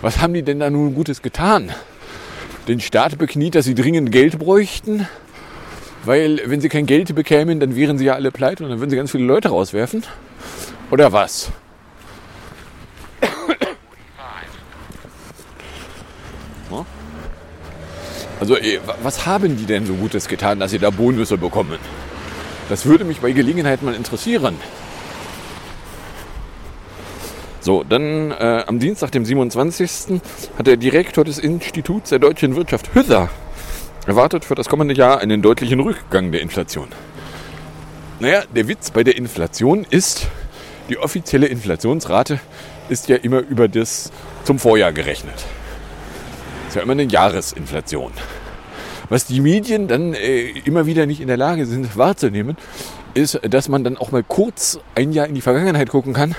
Was 0.02 0.20
haben 0.20 0.34
die 0.34 0.41
denn 0.41 0.60
da 0.60 0.72
nun 0.72 0.96
Gutes 0.96 1.22
getan? 1.22 1.72
Den 2.67 2.80
Staat 2.80 3.20
bekniet, 3.20 3.54
dass 3.54 3.65
sie 3.65 3.76
dringend 3.76 4.12
Geld 4.12 4.39
bräuchten? 4.39 5.08
Weil, 6.04 6.41
wenn 6.46 6.60
sie 6.60 6.70
kein 6.70 6.88
Geld 6.88 7.13
bekämen, 7.13 7.60
dann 7.60 7.76
wären 7.76 8.00
sie 8.00 8.06
ja 8.06 8.15
alle 8.15 8.32
pleite 8.32 8.63
und 8.63 8.72
dann 8.72 8.80
würden 8.80 8.89
sie 8.89 8.96
ganz 8.96 9.12
viele 9.12 9.26
Leute 9.26 9.50
rauswerfen. 9.50 10.04
Oder 10.89 11.13
was? 11.13 11.52
Also, 18.41 18.58
äh, 18.58 18.80
wa- 18.86 18.97
was 19.04 19.25
haben 19.27 19.56
die 19.56 19.65
denn 19.65 19.86
so 19.86 19.93
Gutes 19.93 20.27
getan, 20.27 20.60
dass 20.60 20.71
sie 20.71 20.80
da 20.80 20.89
Bonusse 20.89 21.38
bekommen? 21.38 21.77
Das 22.69 22.86
würde 22.88 23.06
mich 23.06 23.19
bei 23.19 23.32
Gelegenheit 23.32 23.84
mal 23.84 23.93
interessieren. 23.93 24.56
So, 27.60 27.84
dann 27.88 28.32
äh, 28.32 28.63
am 28.65 28.80
Dienstag, 28.80 29.12
dem 29.12 29.23
27. 29.23 30.19
hat 30.58 30.65
der 30.65 30.77
Direktor 30.77 31.23
des 31.23 31.38
Instituts 31.38 32.10
der 32.10 32.17
deutschen 32.17 32.56
Wirtschaft, 32.56 32.95
Hüther, 32.95 33.30
erwartet 34.08 34.43
für 34.43 34.56
das 34.56 34.67
kommende 34.67 34.95
Jahr 34.95 35.19
einen 35.19 35.43
deutlichen 35.43 35.80
Rückgang 35.80 36.32
der 36.32 36.41
Inflation. 36.41 36.88
Naja, 38.19 38.41
der 38.56 38.67
Witz 38.67 38.89
bei 38.89 39.04
der 39.04 39.15
Inflation 39.17 39.86
ist, 39.88 40.27
die 40.89 40.97
offizielle 40.97 41.45
Inflationsrate 41.45 42.39
ist 42.89 43.08
ja 43.08 43.17
immer 43.17 43.39
über 43.41 43.67
das 43.67 44.12
zum 44.43 44.58
Vorjahr 44.58 44.91
gerechnet. 44.91 45.45
Ist 46.71 46.75
ja 46.75 46.84
immer 46.84 46.93
eine 46.93 47.03
Jahresinflation. 47.03 48.13
Was 49.10 49.25
die 49.25 49.41
Medien 49.41 49.89
dann 49.89 50.13
äh, 50.13 50.51
immer 50.60 50.86
wieder 50.86 51.05
nicht 51.05 51.19
in 51.19 51.27
der 51.27 51.36
Lage 51.36 51.65
sind 51.65 51.97
wahrzunehmen, 51.97 52.55
ist, 53.13 53.41
dass 53.43 53.67
man 53.67 53.84
dann 53.84 53.97
auch 53.97 54.12
mal 54.12 54.23
kurz 54.23 54.79
ein 54.95 55.12
Jahr 55.12 55.27
in 55.27 55.36
die 55.36 55.41
Vergangenheit 55.41 55.89
gucken 55.89 56.13
kann, 56.13 56.34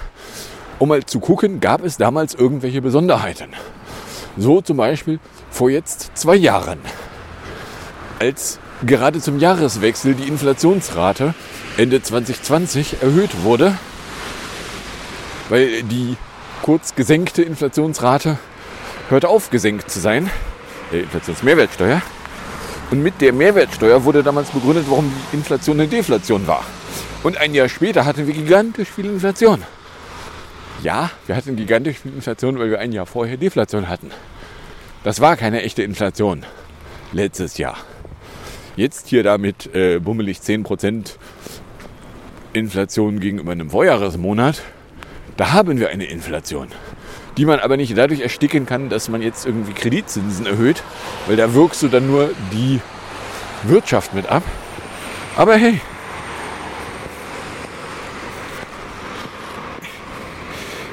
um 0.78 0.88
mal 0.88 1.04
zu 1.04 1.20
gucken, 1.20 1.60
gab 1.60 1.84
es 1.84 1.98
damals 1.98 2.32
irgendwelche 2.32 2.80
Besonderheiten. 2.80 3.50
So 4.38 4.62
zum 4.62 4.78
Beispiel 4.78 5.20
vor 5.50 5.68
jetzt 5.68 6.12
zwei 6.14 6.36
Jahren, 6.36 6.78
als 8.18 8.58
gerade 8.86 9.20
zum 9.20 9.38
Jahreswechsel 9.38 10.14
die 10.14 10.28
Inflationsrate 10.28 11.34
Ende 11.76 12.02
2020 12.02 13.02
erhöht 13.02 13.42
wurde, 13.42 13.76
weil 15.50 15.82
die 15.82 16.16
kurz 16.62 16.94
gesenkte 16.94 17.42
Inflationsrate 17.42 18.38
hörte 19.12 19.28
auf 19.28 19.50
gesenkt 19.50 19.90
zu 19.90 20.00
sein, 20.00 20.28
der 20.90 21.02
Inflationsmehrwertsteuer. 21.02 22.02
Und 22.90 23.02
mit 23.02 23.20
der 23.20 23.32
Mehrwertsteuer 23.32 24.04
wurde 24.04 24.22
damals 24.22 24.50
begründet, 24.50 24.86
warum 24.88 25.12
die 25.32 25.36
Inflation 25.36 25.78
eine 25.78 25.88
Deflation 25.88 26.46
war. 26.46 26.64
Und 27.22 27.38
ein 27.38 27.54
Jahr 27.54 27.68
später 27.68 28.04
hatten 28.04 28.26
wir 28.26 28.34
gigantisch 28.34 28.88
viel 28.88 29.06
Inflation. 29.06 29.62
Ja, 30.82 31.10
wir 31.26 31.36
hatten 31.36 31.54
gigantisch 31.56 31.98
viel 31.98 32.12
Inflation, 32.12 32.58
weil 32.58 32.70
wir 32.70 32.80
ein 32.80 32.92
Jahr 32.92 33.06
vorher 33.06 33.36
Deflation 33.36 33.88
hatten. 33.88 34.10
Das 35.04 35.20
war 35.20 35.36
keine 35.36 35.62
echte 35.62 35.82
Inflation 35.82 36.44
letztes 37.12 37.58
Jahr. 37.58 37.76
Jetzt 38.76 39.08
hier 39.08 39.22
damit 39.22 39.74
äh, 39.74 40.00
bummelig 40.00 40.38
10% 40.38 41.16
Inflation 42.52 43.20
gegenüber 43.20 43.52
einem 43.52 43.70
Vorjahresmonat, 43.70 44.62
da 45.36 45.52
haben 45.52 45.78
wir 45.78 45.90
eine 45.90 46.04
Inflation, 46.04 46.68
die 47.36 47.44
man 47.44 47.60
aber 47.60 47.76
nicht 47.76 47.96
dadurch 47.96 48.20
ersticken 48.20 48.66
kann, 48.66 48.88
dass 48.88 49.08
man 49.08 49.22
jetzt 49.22 49.46
irgendwie 49.46 49.72
Kreditzinsen 49.72 50.46
erhöht, 50.46 50.82
weil 51.26 51.36
da 51.36 51.54
wirkst 51.54 51.82
du 51.82 51.88
dann 51.88 52.06
nur 52.06 52.30
die 52.52 52.80
Wirtschaft 53.62 54.14
mit 54.14 54.28
ab. 54.28 54.42
Aber 55.36 55.56
hey, 55.56 55.80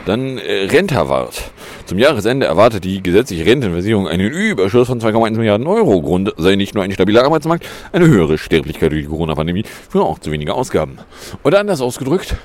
Dann 0.10 0.40
äh, 0.40 0.64
Rentawart. 0.64 1.52
Zum 1.86 2.00
Jahresende 2.00 2.48
erwartet 2.48 2.84
die 2.84 3.04
gesetzliche 3.04 3.46
Rentenversicherung 3.46 4.08
einen 4.08 4.32
Überschuss 4.32 4.88
von 4.88 5.00
2,1 5.00 5.38
Milliarden 5.38 5.68
Euro. 5.68 6.02
Grund 6.02 6.34
sei 6.36 6.56
nicht 6.56 6.74
nur 6.74 6.84
ein 6.84 6.92
stabiler 6.92 7.24
Arbeitsmarkt, 7.26 7.64
eine 7.92 8.08
höhere 8.08 8.40
Sterblichkeit 8.40 8.92
durch 8.92 9.04
die 9.04 9.08
Corona-Pandemie 9.08 9.66
führen 9.88 10.06
auch 10.06 10.18
zu 10.18 10.32
weniger 10.32 10.56
Ausgaben. 10.56 10.98
Oder 11.44 11.60
anders 11.60 11.80
ausgedrückt, 11.80 12.36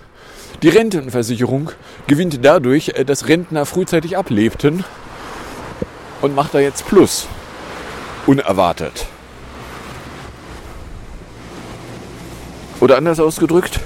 die 0.63 0.69
Rentenversicherung 0.69 1.71
gewinnt 2.07 2.45
dadurch, 2.45 2.91
äh, 2.91 3.05
dass 3.05 3.29
Rentner 3.29 3.67
frühzeitig 3.67 4.17
ablebten 4.17 4.85
und 6.21 6.35
macht 6.35 6.55
da 6.55 6.61
jetzt 6.61 6.87
Plus. 6.87 7.27
Unerwartet. 8.27 9.07
Oder 12.81 12.97
anders 12.97 13.21
ausgedrückt, 13.21 13.81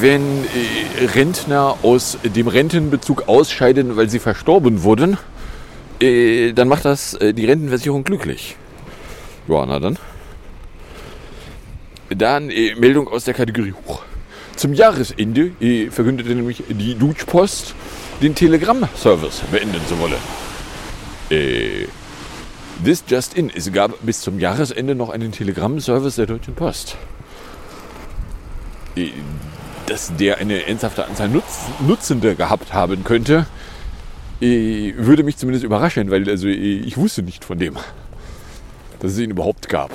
wenn 0.00 0.44
äh, 0.44 1.06
Rentner 1.14 1.76
aus 1.82 2.18
dem 2.22 2.48
Rentenbezug 2.48 3.28
ausscheiden, 3.28 3.96
weil 3.96 4.10
sie 4.10 4.18
verstorben 4.18 4.82
wurden, 4.82 5.16
äh, 6.00 6.52
dann 6.52 6.68
macht 6.68 6.84
das 6.84 7.16
die 7.20 7.46
Rentenversicherung 7.46 8.04
glücklich. 8.04 8.56
Ja, 9.48 9.64
na 9.66 9.78
dann. 9.78 9.98
Dann 12.10 12.46
Meldung 12.46 13.08
aus 13.08 13.24
der 13.24 13.34
Kategorie 13.34 13.72
Huch. 13.72 14.02
Zum 14.56 14.72
Jahresende 14.72 15.52
äh, 15.60 15.90
verkündete 15.90 16.34
nämlich 16.34 16.62
die 16.68 16.94
Deutsche 16.94 17.26
Post, 17.26 17.74
den 18.22 18.34
Telegram-Service 18.34 19.42
beenden 19.50 19.80
zu 19.88 19.98
wollen. 19.98 20.14
Äh, 21.30 21.86
this 22.84 23.02
just 23.06 23.34
in. 23.34 23.50
Es 23.50 23.72
gab 23.72 23.92
bis 24.02 24.20
zum 24.20 24.38
Jahresende 24.38 24.94
noch 24.94 25.10
einen 25.10 25.32
Telegram-Service 25.32 26.16
der 26.16 26.26
Deutschen 26.26 26.54
Post. 26.54 26.96
Äh, 28.96 29.10
dass 29.86 30.16
der 30.16 30.38
eine 30.38 30.66
ernsthafte 30.66 31.04
Anzahl 31.04 31.28
Nutz 31.28 31.60
Nutzende 31.86 32.34
gehabt 32.36 32.72
haben 32.72 33.04
könnte, 33.04 33.46
äh, 34.40 34.94
würde 34.96 35.22
mich 35.24 35.36
zumindest 35.36 35.64
überraschen, 35.64 36.10
weil 36.10 36.28
also, 36.28 36.48
äh, 36.48 36.52
ich 36.52 36.96
wusste 36.96 37.22
nicht 37.22 37.44
von 37.44 37.58
dem, 37.58 37.74
dass 39.00 39.12
es 39.12 39.18
ihn 39.18 39.30
überhaupt 39.30 39.68
gab. 39.68 39.90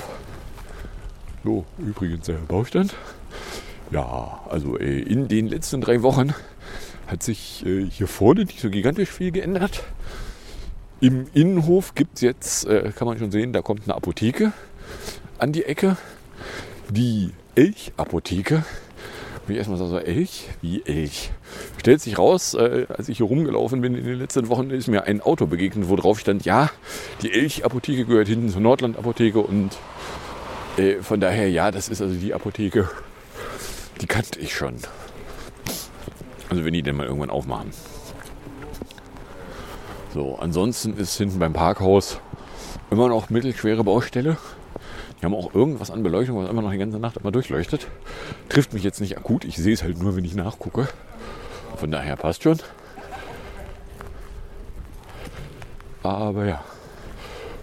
So, 1.44 1.64
übrigens 1.78 2.26
der 2.26 2.34
Baustand. 2.34 2.94
Ja, 3.90 4.40
also 4.48 4.78
äh, 4.78 5.00
in 5.00 5.26
den 5.26 5.48
letzten 5.48 5.80
drei 5.80 6.02
Wochen 6.02 6.32
hat 7.08 7.24
sich 7.24 7.66
äh, 7.66 7.84
hier 7.90 8.06
vorne 8.06 8.44
nicht 8.44 8.60
so 8.60 8.70
gigantisch 8.70 9.10
viel 9.10 9.32
geändert. 9.32 9.82
Im 11.00 11.26
Innenhof 11.34 11.96
gibt 11.96 12.16
es 12.16 12.20
jetzt, 12.20 12.66
äh, 12.66 12.92
kann 12.94 13.08
man 13.08 13.18
schon 13.18 13.32
sehen, 13.32 13.52
da 13.52 13.62
kommt 13.62 13.84
eine 13.84 13.96
Apotheke 13.96 14.52
an 15.38 15.52
die 15.52 15.64
Ecke. 15.64 15.96
Die 16.88 17.32
Elch-Apotheke 17.56 18.64
wie 19.46 19.56
erstmal 19.56 19.78
so, 19.78 19.98
Elch? 19.98 20.46
Wie 20.60 20.84
Elch? 20.84 21.32
Stellt 21.78 22.00
sich 22.00 22.18
raus, 22.18 22.54
als 22.54 23.08
ich 23.08 23.16
hier 23.16 23.26
rumgelaufen 23.26 23.80
bin 23.80 23.96
in 23.96 24.04
den 24.04 24.16
letzten 24.16 24.48
Wochen, 24.48 24.70
ist 24.70 24.86
mir 24.86 25.04
ein 25.04 25.20
Auto 25.20 25.46
begegnet, 25.46 25.88
wo 25.88 25.96
drauf 25.96 26.20
stand, 26.20 26.44
ja, 26.44 26.70
die 27.22 27.32
Elch-Apotheke 27.32 28.04
gehört 28.04 28.28
hinten 28.28 28.50
zur 28.50 28.60
Nordland-Apotheke 28.60 29.40
und 29.40 29.76
von 31.00 31.20
daher, 31.20 31.50
ja, 31.50 31.72
das 31.72 31.88
ist 31.88 32.00
also 32.00 32.14
die 32.14 32.32
Apotheke, 32.32 32.88
die 34.00 34.06
kannte 34.06 34.40
ich 34.40 34.54
schon. 34.54 34.76
Also 36.48 36.64
wenn 36.64 36.72
die 36.72 36.82
denn 36.82 36.96
mal 36.96 37.06
irgendwann 37.06 37.30
aufmachen. 37.30 37.70
So, 40.12 40.36
ansonsten 40.36 40.96
ist 40.96 41.16
hinten 41.16 41.38
beim 41.38 41.52
Parkhaus 41.52 42.18
immer 42.90 43.08
noch 43.08 43.30
mittelschwere 43.30 43.84
Baustelle. 43.84 44.36
Die 45.20 45.26
haben 45.26 45.34
auch 45.34 45.54
irgendwas 45.54 45.90
an 45.90 46.02
Beleuchtung, 46.02 46.42
was 46.42 46.50
immer 46.50 46.62
noch 46.62 46.72
die 46.72 46.78
ganze 46.78 46.98
Nacht 46.98 47.18
immer 47.18 47.30
durchleuchtet. 47.30 47.86
Trifft 48.48 48.72
mich 48.72 48.82
jetzt 48.82 49.00
nicht 49.00 49.16
akut. 49.18 49.44
Ich 49.44 49.56
sehe 49.56 49.74
es 49.74 49.82
halt 49.82 50.02
nur, 50.02 50.16
wenn 50.16 50.24
ich 50.24 50.34
nachgucke. 50.34 50.88
Von 51.76 51.90
daher 51.90 52.16
passt 52.16 52.42
schon. 52.42 52.58
Aber 56.02 56.46
ja. 56.46 56.64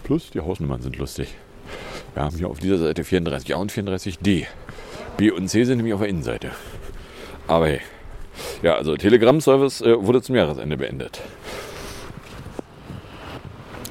Plus 0.04 0.30
die 0.30 0.40
Hausnummern 0.40 0.82
sind 0.82 0.98
lustig. 0.98 1.36
Wir 2.14 2.24
haben 2.24 2.36
hier 2.38 2.48
auf 2.48 2.60
dieser 2.60 2.78
Seite 2.78 3.04
34A 3.04 3.56
und 3.56 3.72
34D. 3.72 4.46
B 5.18 5.32
und 5.32 5.48
C 5.50 5.64
sind 5.64 5.78
nämlich 5.78 5.94
auf 5.94 6.00
der 6.00 6.10
Innenseite. 6.10 6.52
Aber 7.48 7.68
hey. 7.68 7.82
Ja, 8.62 8.76
also 8.76 8.96
Telegram-Service 8.96 9.82
äh, 9.82 10.06
wurde 10.06 10.22
zum 10.22 10.36
Jahresende 10.36 10.78
beendet. 10.78 11.22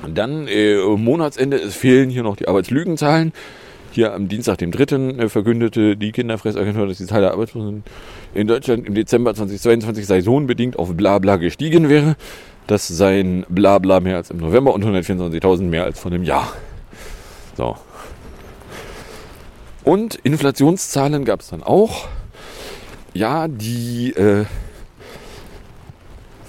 Dann 0.06 0.46
äh, 0.46 0.76
Monatsende, 0.78 1.56
es 1.56 1.74
fehlen 1.74 2.10
hier 2.10 2.22
noch 2.22 2.36
die 2.36 2.46
Arbeitslügenzahlen. 2.46 3.32
Hier 3.90 4.12
am 4.12 4.28
Dienstag, 4.28 4.58
dem 4.58 4.70
3. 4.70 5.18
Äh, 5.18 5.28
verkündete 5.28 5.96
die 5.96 6.12
Kinderfressagentur, 6.12 6.86
dass 6.86 6.98
die 6.98 7.06
Zahl 7.06 7.22
der 7.22 7.32
Arbeitslosen 7.32 7.82
in 8.34 8.46
Deutschland 8.46 8.86
im 8.86 8.94
Dezember 8.94 9.34
2022 9.34 10.06
saisonbedingt 10.06 10.78
auf 10.78 10.94
Blabla 10.94 11.36
gestiegen 11.36 11.88
wäre. 11.88 12.16
Das 12.66 12.86
seien 12.86 13.46
Blabla 13.48 14.00
mehr 14.00 14.16
als 14.16 14.30
im 14.30 14.38
November 14.38 14.74
und 14.74 14.84
124.000 14.84 15.62
mehr 15.62 15.84
als 15.84 15.98
vor 15.98 16.12
einem 16.12 16.24
Jahr. 16.24 16.52
So. 17.56 17.76
Und 19.86 20.16
Inflationszahlen 20.16 21.24
gab 21.24 21.42
es 21.42 21.50
dann 21.50 21.62
auch. 21.62 22.08
Ja, 23.14 23.46
die 23.46 24.10
äh, 24.16 24.44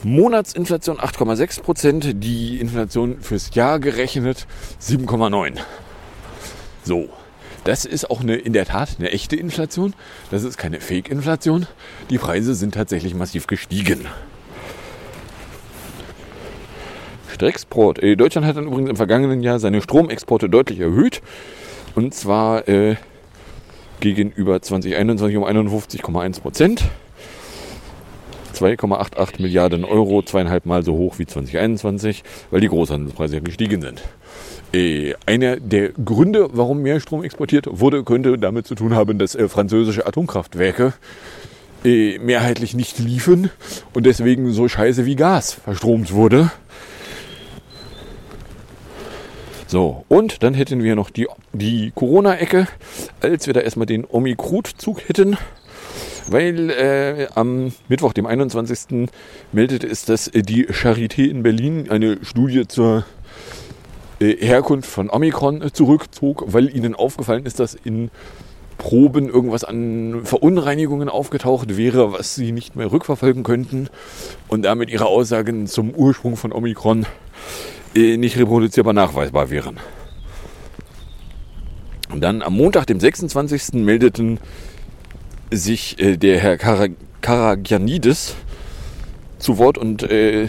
Monatsinflation 0.01 0.97
8,6 0.97 1.61
Prozent, 1.61 2.23
die 2.23 2.59
Inflation 2.59 3.21
fürs 3.21 3.53
Jahr 3.53 3.79
gerechnet 3.79 4.47
7,9. 4.81 5.59
So, 6.83 7.09
das 7.63 7.85
ist 7.85 8.09
auch 8.09 8.21
eine, 8.21 8.37
in 8.37 8.53
der 8.53 8.65
Tat 8.65 8.95
eine 8.97 9.11
echte 9.11 9.35
Inflation. 9.35 9.93
Das 10.31 10.41
ist 10.41 10.57
keine 10.57 10.81
Fake-Inflation. 10.81 11.67
Die 12.09 12.17
Preise 12.17 12.55
sind 12.55 12.73
tatsächlich 12.73 13.13
massiv 13.13 13.45
gestiegen. 13.45 14.07
Strecksport. 17.31 18.01
Äh, 18.01 18.15
Deutschland 18.15 18.47
hat 18.47 18.57
dann 18.57 18.65
übrigens 18.65 18.89
im 18.89 18.95
vergangenen 18.95 19.43
Jahr 19.43 19.59
seine 19.59 19.83
Stromexporte 19.83 20.49
deutlich 20.49 20.79
erhöht. 20.79 21.21
Und 21.93 22.15
zwar 22.15 22.67
äh, 22.67 22.95
gegenüber 23.99 24.61
2021 24.61 25.37
um 25.37 25.43
51,1 25.43 26.41
Prozent. 26.41 26.83
2,88 28.53 29.41
Milliarden 29.41 29.85
Euro, 29.85 30.23
zweieinhalb 30.23 30.65
Mal 30.65 30.83
so 30.83 30.93
hoch 30.93 31.19
wie 31.19 31.25
2021, 31.27 32.23
weil 32.49 32.61
die 32.61 32.67
Großhandelspreise 32.67 33.41
gestiegen 33.41 33.81
sind. 33.81 34.01
Äh, 34.73 35.13
einer 35.25 35.57
der 35.57 35.89
Gründe, 35.89 36.49
warum 36.51 36.81
mehr 36.81 36.99
Strom 36.99 37.23
exportiert 37.23 37.67
wurde, 37.69 38.03
könnte 38.03 38.37
damit 38.37 38.67
zu 38.67 38.75
tun 38.75 38.95
haben, 38.95 39.19
dass 39.19 39.35
äh, 39.35 39.47
französische 39.47 40.05
Atomkraftwerke 40.05 40.93
äh, 41.85 42.17
mehrheitlich 42.19 42.73
nicht 42.73 42.99
liefen 42.99 43.49
und 43.93 44.05
deswegen 44.05 44.51
so 44.51 44.67
scheiße 44.67 45.05
wie 45.05 45.15
Gas 45.15 45.53
verstromt 45.53 46.11
wurde. 46.11 46.51
So, 49.67 50.05
und 50.07 50.43
dann 50.43 50.53
hätten 50.53 50.81
wir 50.81 50.95
noch 50.95 51.09
die, 51.09 51.27
die 51.51 51.91
Corona-Ecke, 51.93 52.67
als 53.19 53.47
wir 53.47 53.53
da 53.53 53.59
erstmal 53.59 53.85
den 53.85 54.05
Omikron-Zug 54.09 55.01
hätten, 55.09 55.37
weil 56.27 56.69
äh, 56.69 57.27
am 57.35 57.73
Mittwoch, 57.89 58.13
dem 58.13 58.25
21. 58.25 59.09
meldete 59.51 59.85
es, 59.85 60.05
dass 60.05 60.31
die 60.33 60.67
Charité 60.67 61.29
in 61.29 61.43
Berlin 61.43 61.89
eine 61.89 62.23
Studie 62.23 62.65
zur 62.65 63.03
äh, 64.21 64.37
Herkunft 64.37 64.89
von 64.89 65.09
Omikron 65.09 65.61
zurückzog, 65.73 66.45
weil 66.47 66.73
ihnen 66.73 66.95
aufgefallen 66.95 67.45
ist, 67.45 67.59
dass 67.59 67.75
in 67.75 68.09
Proben 68.77 69.27
irgendwas 69.27 69.65
an 69.65 70.21
Verunreinigungen 70.23 71.09
aufgetaucht 71.09 71.75
wäre, 71.75 72.13
was 72.13 72.35
sie 72.35 72.53
nicht 72.53 72.77
mehr 72.77 72.89
rückverfolgen 72.89 73.43
könnten 73.43 73.89
und 74.47 74.61
damit 74.63 74.89
ihre 74.89 75.07
Aussagen 75.07 75.67
zum 75.67 75.89
Ursprung 75.91 76.37
von 76.37 76.53
Omikron 76.53 77.05
nicht 77.97 78.37
reproduzierbar 78.37 78.93
nachweisbar 78.93 79.49
wären. 79.49 79.79
Und 82.09 82.21
dann 82.21 82.41
am 82.41 82.53
Montag, 82.53 82.87
dem 82.87 82.99
26. 82.99 83.73
meldeten 83.73 84.39
sich 85.51 85.99
äh, 85.99 86.17
der 86.17 86.39
Herr 86.39 86.57
Kara 86.57 86.87
Karagianidis 87.21 88.35
zu 89.39 89.57
Wort 89.57 89.77
und 89.77 90.03
äh, 90.03 90.47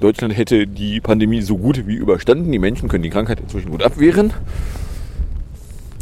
Deutschland 0.00 0.36
hätte 0.36 0.66
die 0.66 1.00
Pandemie 1.00 1.42
so 1.42 1.56
gut 1.56 1.86
wie 1.86 1.94
überstanden. 1.94 2.50
Die 2.52 2.58
Menschen 2.58 2.88
können 2.88 3.02
die 3.02 3.10
Krankheit 3.10 3.40
inzwischen 3.40 3.70
gut 3.70 3.82
abwehren. 3.82 4.32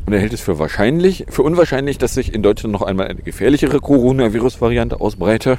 Und 0.07 0.13
er 0.13 0.21
hält 0.21 0.33
es 0.33 0.41
für 0.41 0.59
wahrscheinlich, 0.59 1.25
für 1.29 1.43
unwahrscheinlich, 1.43 1.99
dass 1.99 2.15
sich 2.15 2.35
in 2.35 2.43
Deutschland 2.43 2.73
noch 2.73 2.83
einmal 2.83 3.09
eine 3.09 3.23
gefährlichere 3.23 3.81
Coronavirus-Variante 3.81 5.01
ausbreite. 5.01 5.59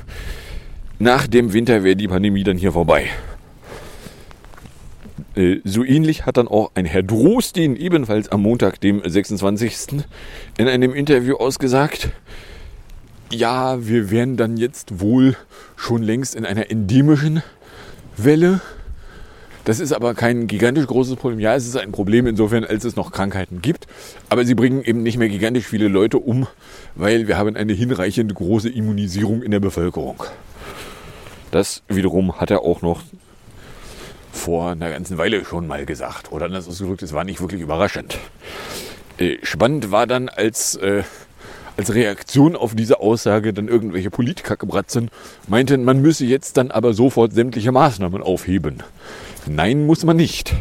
Nach 0.99 1.27
dem 1.27 1.53
Winter 1.53 1.83
wäre 1.83 1.95
die 1.95 2.07
Pandemie 2.07 2.43
dann 2.43 2.57
hier 2.57 2.71
vorbei. 2.71 3.07
Äh, 5.35 5.57
so 5.63 5.83
ähnlich 5.83 6.25
hat 6.25 6.37
dann 6.37 6.47
auch 6.47 6.71
ein 6.75 6.85
Herr 6.85 7.03
Drostin 7.03 7.75
ebenfalls 7.75 8.29
am 8.29 8.41
Montag, 8.41 8.79
dem 8.81 9.01
26. 9.03 10.03
in 10.57 10.67
einem 10.67 10.93
Interview 10.93 11.35
ausgesagt, 11.35 12.09
ja, 13.31 13.85
wir 13.85 14.11
wären 14.11 14.37
dann 14.37 14.57
jetzt 14.57 14.99
wohl 14.99 15.35
schon 15.75 16.03
längst 16.03 16.35
in 16.35 16.45
einer 16.45 16.69
endemischen 16.69 17.41
Welle. 18.15 18.61
Das 19.65 19.79
ist 19.79 19.93
aber 19.93 20.13
kein 20.13 20.47
gigantisch 20.47 20.85
großes 20.87 21.15
Problem. 21.15 21.39
Ja, 21.39 21.55
es 21.55 21.65
ist 21.65 21.77
ein 21.77 21.91
Problem 21.91 22.27
insofern, 22.27 22.65
als 22.65 22.83
es 22.83 22.95
noch 22.95 23.11
Krankheiten 23.11 23.61
gibt. 23.61 23.87
Aber 24.29 24.45
sie 24.45 24.55
bringen 24.55 24.83
eben 24.83 25.03
nicht 25.03 25.17
mehr 25.17 25.29
gigantisch 25.29 25.65
viele 25.65 25.87
Leute 25.87 26.19
um, 26.19 26.47
weil 26.95 27.27
wir 27.27 27.37
haben 27.37 27.55
eine 27.55 27.73
hinreichend 27.73 28.35
große 28.35 28.69
Immunisierung 28.69 29.41
in 29.41 29.51
der 29.51 29.61
Bevölkerung. 29.61 30.23
Das 31.49 31.81
wiederum 31.87 32.39
hat 32.39 32.51
er 32.51 32.61
auch 32.61 32.81
noch 32.81 33.01
vor 34.43 34.71
einer 34.71 34.89
ganzen 34.89 35.17
Weile 35.17 35.45
schon 35.45 35.67
mal 35.67 35.85
gesagt. 35.85 36.31
Oder 36.31 36.45
anders 36.45 36.67
ausgedrückt, 36.67 37.01
es 37.01 37.13
war 37.13 37.23
nicht 37.23 37.39
wirklich 37.39 37.61
überraschend. 37.61 38.19
Äh, 39.17 39.37
spannend 39.41 39.91
war 39.91 40.05
dann, 40.05 40.27
als 40.27 40.75
äh, 40.75 41.03
als 41.77 41.95
Reaktion 41.95 42.55
auf 42.55 42.75
diese 42.75 42.99
Aussage 42.99 43.53
dann 43.53 43.67
irgendwelche 43.67 44.11
Politiker 44.11 44.57
gebratzen, 44.57 45.09
meinten, 45.47 45.83
man 45.83 46.01
müsse 46.01 46.25
jetzt 46.25 46.57
dann 46.57 46.69
aber 46.69 46.93
sofort 46.93 47.33
sämtliche 47.33 47.71
Maßnahmen 47.71 48.21
aufheben. 48.21 48.83
Nein, 49.47 49.87
muss 49.87 50.03
man 50.03 50.17
nicht. 50.17 50.53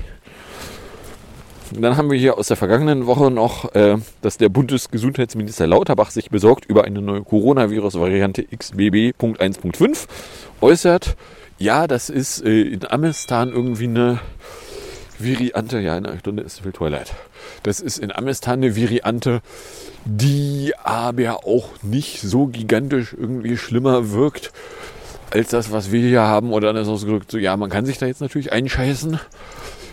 Dann 1.72 1.96
haben 1.96 2.10
wir 2.10 2.18
hier 2.18 2.38
aus 2.38 2.48
der 2.48 2.56
vergangenen 2.56 3.06
Woche 3.06 3.30
noch, 3.30 3.74
äh, 3.74 3.96
dass 4.20 4.38
der 4.38 4.48
Bundesgesundheitsminister 4.48 5.66
Lauterbach 5.66 6.10
sich 6.10 6.30
besorgt 6.30 6.66
über 6.66 6.84
eine 6.84 7.02
neue 7.02 7.22
Coronavirus-Variante 7.22 8.44
XBB.1.5 8.44 10.06
äußert. 10.60 11.16
Ja, 11.62 11.86
das 11.86 12.10
ist 12.10 12.44
äh, 12.44 12.62
in 12.62 12.90
Amestan 12.90 13.50
irgendwie 13.50 13.84
eine 13.84 14.18
Variante. 15.20 15.78
Ja, 15.78 15.96
in 15.96 16.04
einer 16.04 16.18
Stunde 16.18 16.42
ist 16.42 16.58
viel 16.58 16.72
Twilight. 16.72 17.14
Das 17.62 17.78
ist 17.78 17.98
in 17.98 18.10
Amestan 18.10 18.54
eine 18.54 18.76
Variante, 18.76 19.42
die 20.04 20.72
aber 20.82 21.46
auch 21.46 21.68
nicht 21.82 22.20
so 22.20 22.46
gigantisch 22.46 23.12
irgendwie 23.16 23.56
schlimmer 23.56 24.10
wirkt 24.10 24.50
als 25.30 25.50
das, 25.50 25.70
was 25.70 25.92
wir 25.92 26.00
hier 26.00 26.22
haben. 26.22 26.52
Oder 26.52 26.70
anders 26.70 26.88
ausgedrückt, 26.88 27.30
so 27.30 27.38
ja, 27.38 27.56
man 27.56 27.70
kann 27.70 27.86
sich 27.86 27.98
da 27.98 28.06
jetzt 28.06 28.22
natürlich 28.22 28.50
einscheißen. 28.50 29.20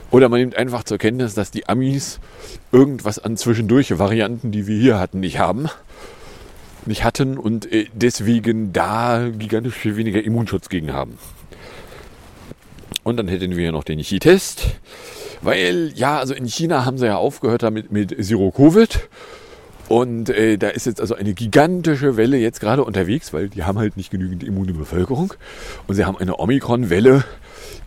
Oder 0.09 0.27
man 0.27 0.39
nimmt 0.39 0.55
einfach 0.55 0.83
zur 0.83 0.97
Kenntnis, 0.97 1.35
dass 1.35 1.51
die 1.51 1.69
Amis 1.69 2.19
irgendwas 2.71 3.19
an 3.19 3.37
zwischendurch 3.37 3.99
Varianten, 3.99 4.51
die 4.51 4.65
wir 4.65 4.75
hier 4.75 4.99
hatten, 4.99 5.19
nicht 5.19 5.37
haben. 5.37 5.67
Nicht 6.87 7.03
hatten 7.03 7.37
und 7.37 7.71
äh, 7.71 7.85
deswegen 7.93 8.73
da 8.73 9.29
gigantisch 9.29 9.75
viel 9.75 9.97
weniger 9.97 10.23
Immunschutz 10.23 10.69
gegen 10.69 10.93
haben. 10.93 11.19
Und 13.09 13.17
dann 13.17 13.27
hätten 13.27 13.55
wir 13.57 13.71
noch 13.71 13.83
den 13.83 13.99
Chi-Test. 13.99 14.67
Weil, 15.41 15.91
ja, 15.95 16.19
also 16.19 16.33
in 16.33 16.45
China 16.45 16.85
haben 16.85 16.97
sie 16.97 17.07
ja 17.07 17.17
aufgehört 17.17 17.63
damit 17.63 17.91
mit 17.91 18.15
Zero 18.23 18.51
Covid. 18.51 19.09
Und 19.87 20.29
äh, 20.29 20.57
da 20.57 20.69
ist 20.69 20.85
jetzt 20.85 21.01
also 21.01 21.15
eine 21.15 21.33
gigantische 21.33 22.15
Welle 22.15 22.37
jetzt 22.37 22.59
gerade 22.59 22.83
unterwegs, 22.83 23.33
weil 23.33 23.49
die 23.49 23.63
haben 23.63 23.79
halt 23.79 23.97
nicht 23.97 24.11
genügend 24.11 24.43
immune 24.43 24.73
Bevölkerung. 24.73 25.33
Und 25.87 25.95
sie 25.95 26.05
haben 26.05 26.17
eine 26.17 26.37
Omikron-Welle, 26.37 27.23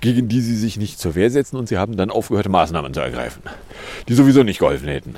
gegen 0.01 0.29
die 0.29 0.41
sie 0.41 0.57
sich 0.57 0.77
nicht 0.77 0.99
zur 0.99 1.15
Wehr 1.15 1.31
setzen. 1.31 1.57
Und 1.57 1.69
sie 1.69 1.79
haben 1.79 1.97
dann 1.97 2.11
aufgehört, 2.11 2.49
Maßnahmen 2.49 2.93
zu 2.93 3.01
ergreifen, 3.01 3.43
die 4.09 4.15
sowieso 4.15 4.43
nicht 4.43 4.59
geholfen 4.59 4.89
hätten. 4.89 5.15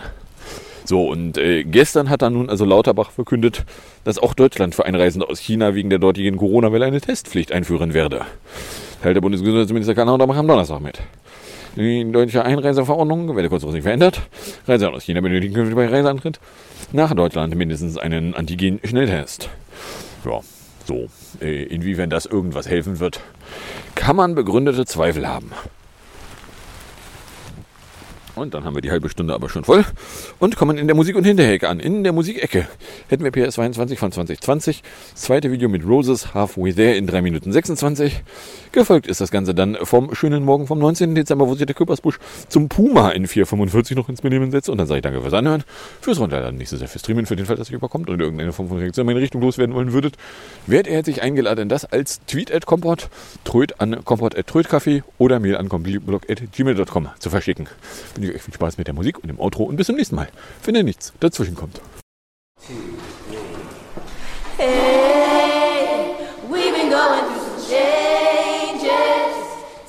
So, 0.84 1.08
und 1.08 1.38
äh, 1.38 1.64
gestern 1.64 2.10
hat 2.10 2.20
dann 2.20 2.34
nun 2.34 2.50
also 2.50 2.66
Lauterbach 2.66 3.10
verkündet, 3.10 3.64
dass 4.04 4.18
auch 4.18 4.34
Deutschland 4.34 4.74
für 4.74 4.84
Einreisende 4.84 5.26
aus 5.26 5.38
China 5.38 5.74
wegen 5.74 5.88
der 5.88 5.98
dortigen 5.98 6.36
Corona-Welle 6.36 6.84
eine 6.84 7.00
Testpflicht 7.00 7.52
einführen 7.52 7.94
werde. 7.94 8.26
Teilt 9.04 9.16
der 9.16 9.20
Bundesgesundheitsminister 9.20 9.94
Karl 9.94 10.06
Lauterbach 10.06 10.38
am 10.38 10.48
Donnerstag 10.48 10.80
mit. 10.80 10.98
Die 11.76 12.10
deutsche 12.10 12.42
Einreiseverordnung 12.42 13.36
werde 13.36 13.50
kurzfristig 13.50 13.82
verändert. 13.82 14.22
Reisende 14.66 14.94
aus 14.94 15.02
China 15.04 15.20
benötigen 15.20 15.52
künftig 15.52 15.76
bei 15.76 15.88
Reiseantritt 15.88 16.40
nach 16.90 17.12
Deutschland 17.12 17.54
mindestens 17.54 17.98
einen 17.98 18.32
Antigen-Schnelltest. 18.32 19.50
Ja, 20.24 20.40
so. 20.86 21.08
Äh, 21.42 21.64
inwiefern 21.64 22.08
das 22.08 22.24
irgendwas 22.24 22.66
helfen 22.66 22.98
wird, 22.98 23.20
kann 23.94 24.16
man 24.16 24.34
begründete 24.34 24.86
Zweifel 24.86 25.28
haben. 25.28 25.50
Und 28.36 28.54
dann 28.54 28.64
haben 28.64 28.74
wir 28.74 28.82
die 28.82 28.90
halbe 28.90 29.08
Stunde 29.08 29.34
aber 29.34 29.48
schon 29.48 29.64
voll 29.64 29.84
und 30.38 30.56
kommen 30.56 30.76
in 30.76 30.86
der 30.86 30.96
Musik- 30.96 31.16
und 31.16 31.24
Hinterhecke 31.24 31.68
an. 31.68 31.78
In 31.78 32.02
der 32.02 32.12
Musikecke 32.12 32.66
hätten 33.08 33.24
wir 33.24 33.32
PS22 33.32 33.96
von 33.96 34.12
2020, 34.12 34.82
das 35.12 35.22
zweite 35.22 35.50
Video 35.52 35.68
mit 35.68 35.86
Roses 35.86 36.34
Halfway 36.34 36.72
There 36.72 36.94
in 36.94 37.06
3 37.06 37.22
Minuten 37.22 37.52
26. 37.52 38.22
Gefolgt 38.72 39.06
ist 39.06 39.20
das 39.20 39.30
Ganze 39.30 39.54
dann 39.54 39.76
vom 39.82 40.14
schönen 40.14 40.44
Morgen 40.44 40.66
vom 40.66 40.80
19. 40.80 41.14
Dezember, 41.14 41.46
wo 41.46 41.54
sich 41.54 41.66
der 41.66 41.76
Köpersbusch 41.76 42.18
zum 42.48 42.68
Puma 42.68 43.10
in 43.10 43.28
445 43.28 43.96
noch 43.96 44.08
ins 44.08 44.20
Benehmen 44.20 44.50
setzt. 44.50 44.68
Und 44.68 44.78
dann 44.78 44.88
sage 44.88 44.98
ich 44.98 45.02
danke 45.02 45.20
fürs 45.20 45.32
Anhören, 45.32 45.62
fürs 46.00 46.18
Runterladen, 46.18 46.58
nicht 46.58 46.70
so 46.70 46.76
sehr 46.76 46.88
fürs 46.88 47.02
Streamen, 47.02 47.26
für 47.26 47.36
den 47.36 47.46
Fall, 47.46 47.56
dass 47.56 47.70
ihr 47.70 47.76
überkommt 47.76 48.10
und 48.10 48.20
irgendeine 48.20 48.52
Form 48.52 48.68
von 48.68 48.78
Reaktion 48.78 49.04
in 49.04 49.14
meine 49.14 49.20
Richtung 49.20 49.40
loswerden 49.42 49.74
wollen 49.76 49.92
würdet. 49.92 50.16
Werdet 50.66 50.88
ihr 50.88 50.94
herzlich 50.94 51.22
eingeladen, 51.22 51.68
das 51.68 51.84
als 51.84 52.20
Tweet 52.26 52.52
at 52.52 52.66
Komport, 52.66 53.08
Tröd 53.44 53.80
an 53.80 54.04
Komport 54.04 54.36
at 54.36 54.48
Trödcafé 54.50 55.04
oder 55.18 55.38
Mail 55.38 55.56
an 55.56 55.68
komplitblog 55.68 56.28
at 56.28 56.42
gmail.com 56.52 57.08
zu 57.18 57.30
verschicken. 57.30 57.68
Wünsche 58.24 58.36
euch 58.36 58.42
viel 58.42 58.54
Spaß 58.54 58.78
mit 58.78 58.86
der 58.86 58.94
Musik 58.94 59.18
und 59.18 59.28
dem 59.28 59.38
Outro 59.38 59.64
und 59.64 59.76
bis 59.76 59.86
zum 59.86 59.96
nächsten 59.96 60.16
Mal, 60.16 60.28
wenn 60.64 60.74
ihr 60.74 60.82
nichts 60.82 61.12
dazwischen 61.20 61.54
kommt. 61.54 61.78
Hey, 64.56 66.16
we've 66.48 66.74
been 66.74 66.88
going 66.88 67.20
through 67.20 67.42
some 67.44 67.60
changes. 67.68 68.90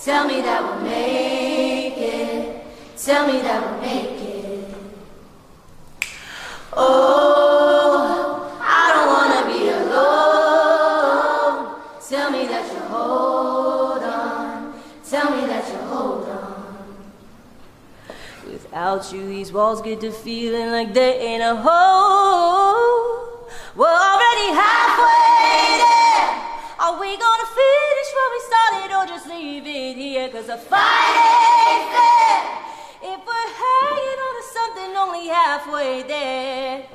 Tell 0.03 0.25
me 0.25 0.41
that 0.41 0.61
we'll 0.61 0.81
make 0.83 1.97
it. 1.97 2.61
Tell 2.97 3.25
me 3.25 3.41
that 3.41 3.61
we'll 3.63 3.79
make 3.81 4.19
it. 4.19 4.75
Oh, 6.75 7.44
Without 19.05 19.21
you, 19.21 19.27
these 19.27 19.51
walls 19.51 19.81
get 19.81 20.01
to 20.01 20.11
feeling 20.11 20.71
like 20.71 20.93
they 20.93 21.19
ain't 21.19 21.43
a 21.43 21.55
home. 21.55 23.45
We're 23.75 23.85
already 23.85 24.49
halfway 24.49 25.77
there. 25.77 26.25
Are 26.79 26.99
we 26.99 27.15
gonna 27.17 27.49
finish 27.53 28.09
where 28.15 28.29
we 28.33 28.39
started 28.49 28.95
or 28.97 29.05
just 29.05 29.27
leave 29.27 29.63
it 29.67 29.97
here? 29.97 30.29
Cause 30.29 30.47
the 30.47 30.57
fight 30.57 31.13
ain't 31.21 31.85
fair. 31.93 33.13
If 33.13 33.19
we're 33.29 33.51
hanging 33.61 34.19
on 34.25 34.33
to 34.39 34.45
something 34.57 34.97
only 34.97 35.27
halfway 35.27 36.01
there. 36.03 36.87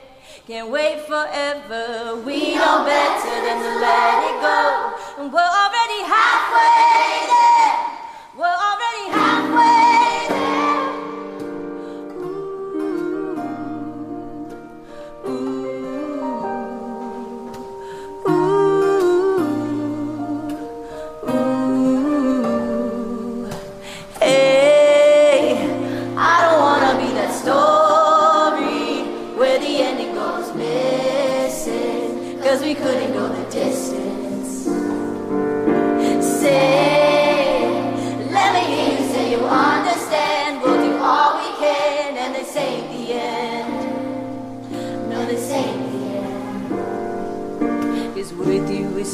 Can't 0.49 0.69
wait 0.69 1.01
forever. 1.07 2.17
We 2.27 2.57
know 2.57 2.85
better 2.85 3.37
than 3.47 3.59
to 3.63 3.73
let 3.79 4.25
it 4.25 4.41
go. 4.43 5.23
and 5.23 5.33
we're 5.33 5.39
already 5.39 6.03
halfway 6.03 7.29
there. 7.31 7.70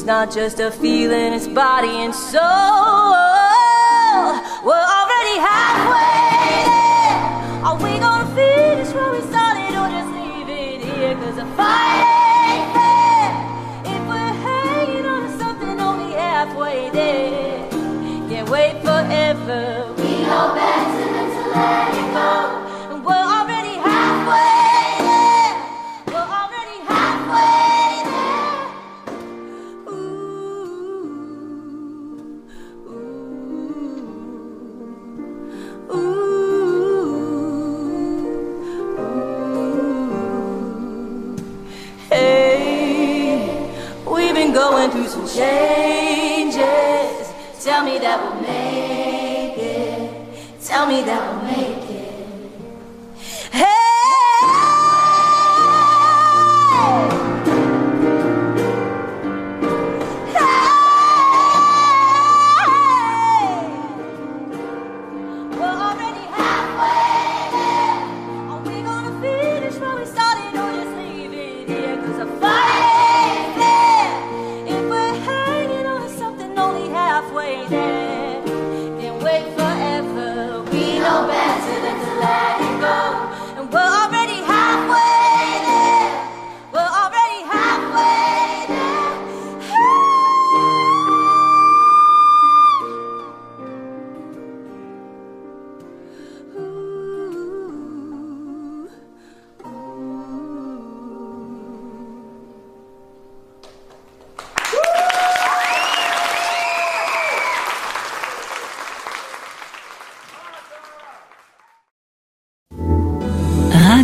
Not 0.07 0.31
just 0.31 0.61
a 0.61 0.71
feeling, 0.71 1.33
it's 1.33 1.49
body 1.49 1.89
and 1.89 2.15
soul. 2.15 3.26
It. 50.89 51.26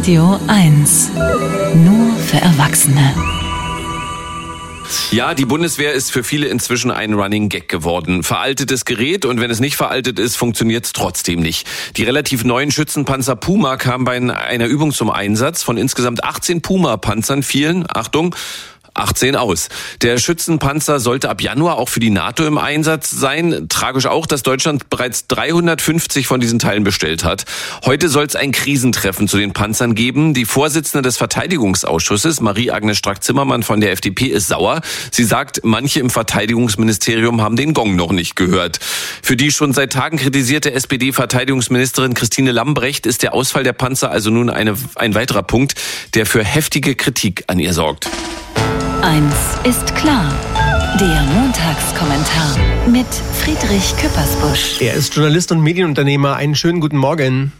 Radio 0.03 0.37
1. 0.47 1.11
Nur 1.75 2.13
für 2.17 2.35
Erwachsene. 2.35 3.13
Ja, 5.11 5.33
die 5.33 5.45
Bundeswehr 5.45 5.93
ist 5.93 6.11
für 6.11 6.25
viele 6.25 6.47
inzwischen 6.47 6.91
ein 6.91 7.13
Running 7.13 7.47
Gag 7.47 7.69
geworden. 7.69 8.21
Veraltetes 8.21 8.83
Gerät 8.83 9.23
und 9.23 9.39
wenn 9.39 9.49
es 9.49 9.61
nicht 9.61 9.77
veraltet 9.77 10.19
ist, 10.19 10.35
funktioniert 10.35 10.83
es 10.83 10.91
trotzdem 10.91 11.39
nicht. 11.39 11.69
Die 11.95 12.03
relativ 12.03 12.43
neuen 12.43 12.69
Schützenpanzer 12.69 13.37
Puma 13.37 13.77
kamen 13.77 14.03
bei 14.03 14.17
einer 14.17 14.65
Übung 14.65 14.91
zum 14.91 15.09
Einsatz. 15.09 15.63
Von 15.63 15.77
insgesamt 15.77 16.21
18 16.21 16.61
Puma-Panzern 16.61 17.41
fielen, 17.41 17.85
Achtung, 17.87 18.35
18 18.93 19.35
aus. 19.35 19.69
Der 20.01 20.17
Schützenpanzer 20.17 20.99
sollte 20.99 21.29
ab 21.29 21.41
Januar 21.41 21.77
auch 21.77 21.89
für 21.89 21.99
die 21.99 22.09
NATO 22.09 22.45
im 22.45 22.57
Einsatz 22.57 23.09
sein. 23.09 23.67
Tragisch 23.69 24.05
auch, 24.05 24.25
dass 24.25 24.43
Deutschland 24.43 24.89
bereits 24.89 25.27
350 25.27 26.27
von 26.27 26.39
diesen 26.39 26.59
Teilen 26.59 26.83
bestellt 26.83 27.23
hat. 27.23 27.45
Heute 27.85 28.09
soll 28.09 28.25
es 28.25 28.35
ein 28.35 28.51
Krisentreffen 28.51 29.27
zu 29.27 29.37
den 29.37 29.53
Panzern 29.53 29.95
geben. 29.95 30.33
Die 30.33 30.45
Vorsitzende 30.45 31.01
des 31.01 31.17
Verteidigungsausschusses, 31.17 32.41
Marie-Agnes 32.41 32.97
Strack-Zimmermann 32.97 33.63
von 33.63 33.81
der 33.81 33.91
FDP, 33.91 34.27
ist 34.27 34.47
sauer. 34.47 34.81
Sie 35.11 35.23
sagt, 35.23 35.61
manche 35.63 35.99
im 35.99 36.09
Verteidigungsministerium 36.09 37.41
haben 37.41 37.55
den 37.55 37.73
Gong 37.73 37.95
noch 37.95 38.11
nicht 38.11 38.35
gehört. 38.35 38.79
Für 39.21 39.35
die 39.35 39.51
schon 39.51 39.73
seit 39.73 39.93
Tagen 39.93 40.17
kritisierte 40.17 40.73
SPD-Verteidigungsministerin 40.73 42.13
Christine 42.13 42.51
Lambrecht 42.51 43.05
ist 43.05 43.23
der 43.23 43.33
Ausfall 43.33 43.63
der 43.63 43.73
Panzer 43.73 44.11
also 44.11 44.29
nun 44.29 44.49
eine, 44.49 44.75
ein 44.95 45.15
weiterer 45.15 45.43
Punkt, 45.43 45.75
der 46.13 46.25
für 46.25 46.43
heftige 46.43 46.95
Kritik 46.95 47.43
an 47.47 47.59
ihr 47.59 47.73
sorgt. 47.73 48.07
Eins 49.03 49.35
ist 49.65 49.93
klar. 49.97 50.33
Der 50.97 51.23
Montagskommentar 51.35 52.55
mit 52.89 53.05
Friedrich 53.33 53.93
Küppersbusch. 53.97 54.79
Er 54.79 54.93
ist 54.93 55.13
Journalist 55.13 55.51
und 55.51 55.59
Medienunternehmer. 55.59 56.37
Einen 56.37 56.55
schönen 56.55 56.79
guten 56.79 56.95
Morgen. 56.95 57.51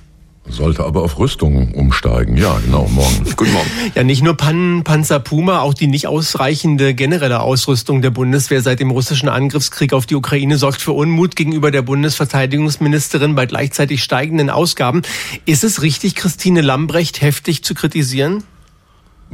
Sollte 0.48 0.86
aber 0.86 1.04
auf 1.04 1.20
Rüstung 1.20 1.74
umsteigen. 1.74 2.38
Ja, 2.38 2.58
genau, 2.64 2.88
morgen. 2.88 3.26
Guten 3.36 3.52
Morgen. 3.52 3.70
Ja, 3.94 4.04
nicht 4.04 4.24
nur 4.24 4.38
Pannen, 4.38 4.86
Panzer 4.86 5.20
Puma, 5.20 5.60
auch 5.60 5.74
die 5.74 5.88
nicht 5.88 6.08
ausreichende 6.08 6.94
generelle 6.94 7.42
Ausrüstung 7.42 8.02
der 8.02 8.12
Bundeswehr 8.12 8.62
seit 8.62 8.80
dem 8.80 8.92
russischen 8.92 9.28
Angriffskrieg 9.28 9.92
auf 9.92 10.06
die 10.06 10.16
Ukraine 10.16 10.58
sorgt 10.58 10.82
für 10.82 10.94
Unmut 10.94 11.36
gegenüber 11.36 11.72
der 11.72 11.82
Bundesverteidigungsministerin 11.82 13.36
bei 13.36 13.48
gleichzeitig 13.48 14.02
steigenden 14.02 14.50
Ausgaben. 14.50 15.02
Ist 15.46 15.66
es 15.66 15.82
richtig, 15.82 16.16
Christine 16.16 16.62
Lambrecht 16.62 17.22
heftig 17.22 17.66
zu 17.66 17.74
kritisieren? 17.74 18.44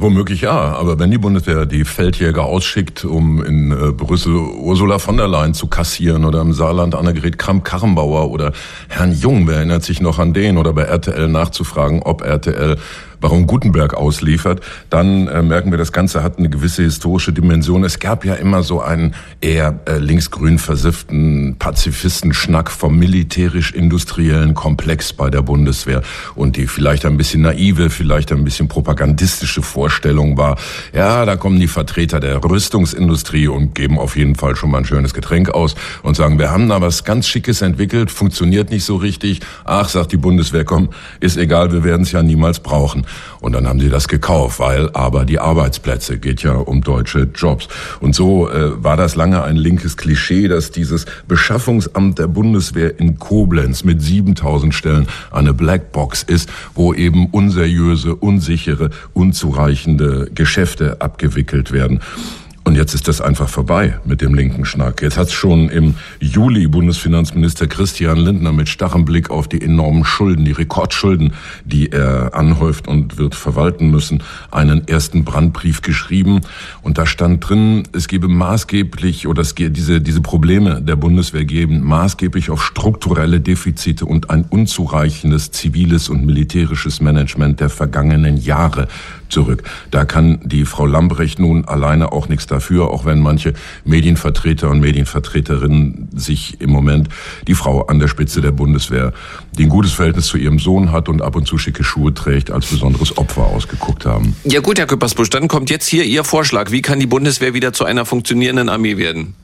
Womöglich 0.02 0.40
ja, 0.40 0.52
aber 0.52 0.98
wenn 0.98 1.10
die 1.10 1.18
Bundeswehr 1.18 1.66
die 1.66 1.84
Feldjäger 1.84 2.46
ausschickt, 2.46 3.04
um 3.04 3.44
in 3.44 3.70
äh, 3.70 3.92
Brüssel 3.92 4.34
Ursula 4.34 4.98
von 4.98 5.18
der 5.18 5.28
Leyen 5.28 5.52
zu 5.52 5.66
kassieren 5.66 6.24
oder 6.24 6.40
im 6.40 6.54
Saarland 6.54 6.94
Annegret 6.94 7.36
Kramp-Karrenbauer 7.36 8.30
oder 8.30 8.52
Herrn 8.88 9.12
Jung, 9.12 9.46
wer 9.46 9.56
erinnert 9.56 9.82
sich 9.82 10.00
noch 10.00 10.18
an 10.18 10.32
den, 10.32 10.56
oder 10.56 10.72
bei 10.72 10.84
RTL 10.84 11.28
nachzufragen, 11.28 12.02
ob 12.02 12.22
RTL 12.22 12.78
Baron 13.20 13.46
Gutenberg 13.46 13.94
ausliefert, 13.94 14.60
dann 14.88 15.28
äh, 15.28 15.42
merken 15.42 15.70
wir, 15.70 15.78
das 15.78 15.92
Ganze 15.92 16.22
hat 16.22 16.38
eine 16.38 16.48
gewisse 16.48 16.82
historische 16.82 17.32
Dimension. 17.32 17.84
Es 17.84 17.98
gab 17.98 18.24
ja 18.24 18.34
immer 18.34 18.62
so 18.62 18.80
einen 18.80 19.14
eher 19.40 19.78
äh, 19.86 19.98
linksgrün 19.98 20.58
versifften 20.58 21.56
Pazifistenschnack 21.58 22.70
vom 22.70 22.98
militärisch-industriellen 22.98 24.54
Komplex 24.54 25.12
bei 25.12 25.30
der 25.30 25.42
Bundeswehr 25.42 26.02
und 26.34 26.56
die 26.56 26.66
vielleicht 26.66 27.04
ein 27.04 27.16
bisschen 27.16 27.42
naive, 27.42 27.90
vielleicht 27.90 28.32
ein 28.32 28.44
bisschen 28.44 28.68
propagandistische 28.68 29.62
Vorstellung 29.62 30.38
war, 30.38 30.56
ja, 30.94 31.24
da 31.24 31.36
kommen 31.36 31.60
die 31.60 31.68
Vertreter 31.68 32.20
der 32.20 32.42
Rüstungsindustrie 32.42 33.48
und 33.48 33.74
geben 33.74 33.98
auf 33.98 34.16
jeden 34.16 34.34
Fall 34.34 34.56
schon 34.56 34.70
mal 34.70 34.78
ein 34.78 34.84
schönes 34.84 35.14
Getränk 35.14 35.50
aus 35.50 35.74
und 36.02 36.16
sagen, 36.16 36.38
wir 36.38 36.50
haben 36.50 36.68
da 36.68 36.80
was 36.80 37.04
ganz 37.04 37.28
Schickes 37.28 37.62
entwickelt, 37.62 38.10
funktioniert 38.10 38.70
nicht 38.70 38.84
so 38.84 38.96
richtig. 38.96 39.40
Ach, 39.64 39.88
sagt 39.88 40.12
die 40.12 40.16
Bundeswehr, 40.16 40.64
komm, 40.64 40.90
ist 41.20 41.36
egal, 41.36 41.72
wir 41.72 41.84
werden 41.84 42.02
es 42.02 42.12
ja 42.12 42.22
niemals 42.22 42.60
brauchen. 42.60 43.04
Und 43.40 43.52
dann 43.52 43.66
haben 43.66 43.80
sie 43.80 43.88
das 43.88 44.08
gekauft, 44.08 44.60
weil 44.60 44.90
aber 44.90 45.24
die 45.24 45.38
Arbeitsplätze 45.38 46.18
geht 46.18 46.42
ja 46.42 46.52
um 46.52 46.82
deutsche 46.82 47.28
Jobs. 47.34 47.68
Und 48.00 48.14
so 48.14 48.50
äh, 48.50 48.82
war 48.82 48.96
das 48.96 49.16
lange 49.16 49.42
ein 49.42 49.56
linkes 49.56 49.96
Klischee, 49.96 50.48
dass 50.48 50.70
dieses 50.70 51.06
Beschaffungsamt 51.26 52.18
der 52.18 52.26
Bundeswehr 52.26 52.98
in 52.98 53.18
Koblenz 53.18 53.84
mit 53.84 54.02
7000 54.02 54.74
Stellen 54.74 55.08
eine 55.30 55.54
Blackbox 55.54 56.22
ist, 56.22 56.50
wo 56.74 56.92
eben 56.94 57.26
unseriöse, 57.26 58.14
unsichere, 58.14 58.90
unzureichende 59.14 60.30
Geschäfte 60.34 61.00
abgewickelt 61.00 61.72
werden. 61.72 62.00
Und 62.70 62.76
jetzt 62.76 62.94
ist 62.94 63.08
das 63.08 63.20
einfach 63.20 63.48
vorbei 63.48 63.98
mit 64.04 64.20
dem 64.20 64.32
linken 64.32 64.64
Schnack. 64.64 65.02
Jetzt 65.02 65.18
hat 65.18 65.26
es 65.26 65.32
schon 65.32 65.70
im 65.70 65.96
Juli 66.20 66.68
Bundesfinanzminister 66.68 67.66
Christian 67.66 68.16
Lindner 68.16 68.52
mit 68.52 68.68
starrem 68.68 69.04
Blick 69.04 69.28
auf 69.28 69.48
die 69.48 69.60
enormen 69.60 70.04
Schulden, 70.04 70.44
die 70.44 70.52
Rekordschulden, 70.52 71.32
die 71.64 71.90
er 71.90 72.32
anhäuft 72.32 72.86
und 72.86 73.18
wird 73.18 73.34
verwalten 73.34 73.90
müssen, 73.90 74.22
einen 74.52 74.86
ersten 74.86 75.24
Brandbrief 75.24 75.82
geschrieben. 75.82 76.42
Und 76.82 76.96
da 76.96 77.06
stand 77.06 77.48
drin, 77.48 77.88
es 77.92 78.06
gebe 78.06 78.28
maßgeblich, 78.28 79.26
oder 79.26 79.42
es 79.42 79.56
gebe 79.56 79.72
diese, 79.72 80.00
diese 80.00 80.20
Probleme 80.20 80.80
der 80.80 80.94
Bundeswehr 80.94 81.44
geben 81.44 81.82
maßgeblich 81.82 82.50
auf 82.50 82.62
strukturelle 82.62 83.40
Defizite 83.40 84.06
und 84.06 84.30
ein 84.30 84.44
unzureichendes 84.48 85.50
ziviles 85.50 86.08
und 86.08 86.24
militärisches 86.24 87.00
Management 87.00 87.58
der 87.58 87.68
vergangenen 87.68 88.36
Jahre 88.36 88.86
zurück. 89.28 89.62
Da 89.90 90.04
kann 90.04 90.40
die 90.44 90.64
Frau 90.64 90.86
Lambrecht 90.86 91.38
nun 91.38 91.64
alleine 91.64 92.12
auch 92.12 92.28
nichts 92.28 92.46
dafür, 92.46 92.59
auch 92.90 93.04
wenn 93.04 93.20
manche 93.20 93.54
Medienvertreter 93.84 94.68
und 94.70 94.80
Medienvertreterinnen 94.80 96.08
sich 96.14 96.60
im 96.60 96.70
Moment 96.70 97.08
die 97.46 97.54
Frau 97.54 97.86
an 97.86 97.98
der 97.98 98.08
Spitze 98.08 98.40
der 98.40 98.52
Bundeswehr, 98.52 99.12
die 99.56 99.64
ein 99.64 99.68
gutes 99.68 99.92
Verhältnis 99.92 100.26
zu 100.26 100.36
ihrem 100.36 100.58
Sohn 100.58 100.92
hat 100.92 101.08
und 101.08 101.22
ab 101.22 101.36
und 101.36 101.46
zu 101.46 101.58
schicke 101.58 101.84
Schuhe 101.84 102.14
trägt, 102.14 102.50
als 102.50 102.66
besonderes 102.66 103.16
Opfer 103.18 103.42
ausgeguckt 103.42 104.06
haben. 104.06 104.36
Ja 104.44 104.60
gut, 104.60 104.78
Herr 104.78 104.86
Küppersbusch, 104.86 105.30
dann 105.30 105.48
kommt 105.48 105.70
jetzt 105.70 105.86
hier 105.88 106.04
Ihr 106.04 106.24
Vorschlag. 106.24 106.70
Wie 106.70 106.82
kann 106.82 107.00
die 107.00 107.06
Bundeswehr 107.06 107.54
wieder 107.54 107.72
zu 107.72 107.84
einer 107.84 108.04
funktionierenden 108.04 108.68
Armee 108.68 108.96
werden? 108.96 109.34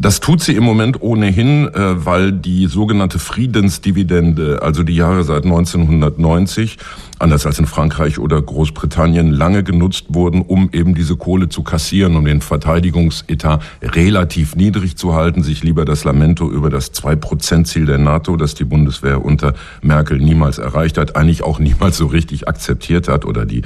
Das 0.00 0.20
tut 0.20 0.40
sie 0.40 0.54
im 0.54 0.62
Moment 0.62 1.02
ohnehin, 1.02 1.66
äh, 1.74 2.06
weil 2.06 2.30
die 2.30 2.66
sogenannte 2.66 3.18
Friedensdividende, 3.18 4.62
also 4.62 4.84
die 4.84 4.94
Jahre 4.94 5.24
seit 5.24 5.42
1990, 5.42 6.78
anders 7.18 7.46
als 7.46 7.58
in 7.58 7.66
Frankreich 7.66 8.20
oder 8.20 8.40
Großbritannien, 8.40 9.32
lange 9.32 9.64
genutzt 9.64 10.06
wurden, 10.10 10.42
um 10.42 10.70
eben 10.72 10.94
diese 10.94 11.16
Kohle 11.16 11.48
zu 11.48 11.64
kassieren, 11.64 12.14
um 12.14 12.24
den 12.24 12.42
Verteidigungsetat 12.42 13.60
relativ 13.82 14.54
niedrig 14.54 14.96
zu 14.96 15.14
halten, 15.14 15.42
sich 15.42 15.64
lieber 15.64 15.84
das 15.84 16.04
Lamento 16.04 16.48
über 16.48 16.70
das 16.70 16.94
2-Prozent-Ziel 16.94 17.86
der 17.86 17.98
NATO, 17.98 18.36
das 18.36 18.54
die 18.54 18.64
Bundeswehr 18.64 19.24
unter 19.24 19.54
Merkel 19.82 20.18
niemals 20.18 20.58
erreicht 20.58 20.96
hat, 20.96 21.16
eigentlich 21.16 21.42
auch 21.42 21.58
niemals 21.58 21.96
so 21.96 22.06
richtig 22.06 22.46
akzeptiert 22.46 23.08
hat 23.08 23.24
oder 23.24 23.44
die, 23.46 23.62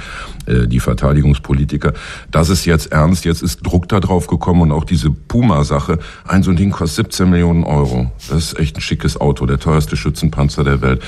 äh, 0.47 0.67
die 0.67 0.81
Verteidigungspolitiker. 0.81 1.93
Das 2.31 2.49
ist 2.49 2.65
jetzt 2.65 2.91
ernst, 2.91 3.27
jetzt 3.27 3.43
ist 3.43 3.61
Druck 3.67 3.87
da 3.91 4.01
drauf 4.01 4.29
gekommen 4.29 4.63
und 4.63 4.73
auch 4.73 4.85
diese 4.85 5.11
Puma-Sache 5.11 5.99
ein 6.27 6.43
so 6.43 6.51
ein 6.51 6.57
Ding 6.57 6.71
kostet 6.71 7.13
17 7.13 7.31
Millionen 7.31 7.65
Euro. 7.65 8.11
Das 8.29 8.39
ist 8.39 8.59
echt 8.59 8.77
ein 8.77 8.81
schickes 8.81 9.21
Auto, 9.21 9.47
der 9.47 9.59
teuerste 9.59 9.97
Schützenpanzer 9.97 10.65
der 10.65 10.81
Welt. 10.81 11.03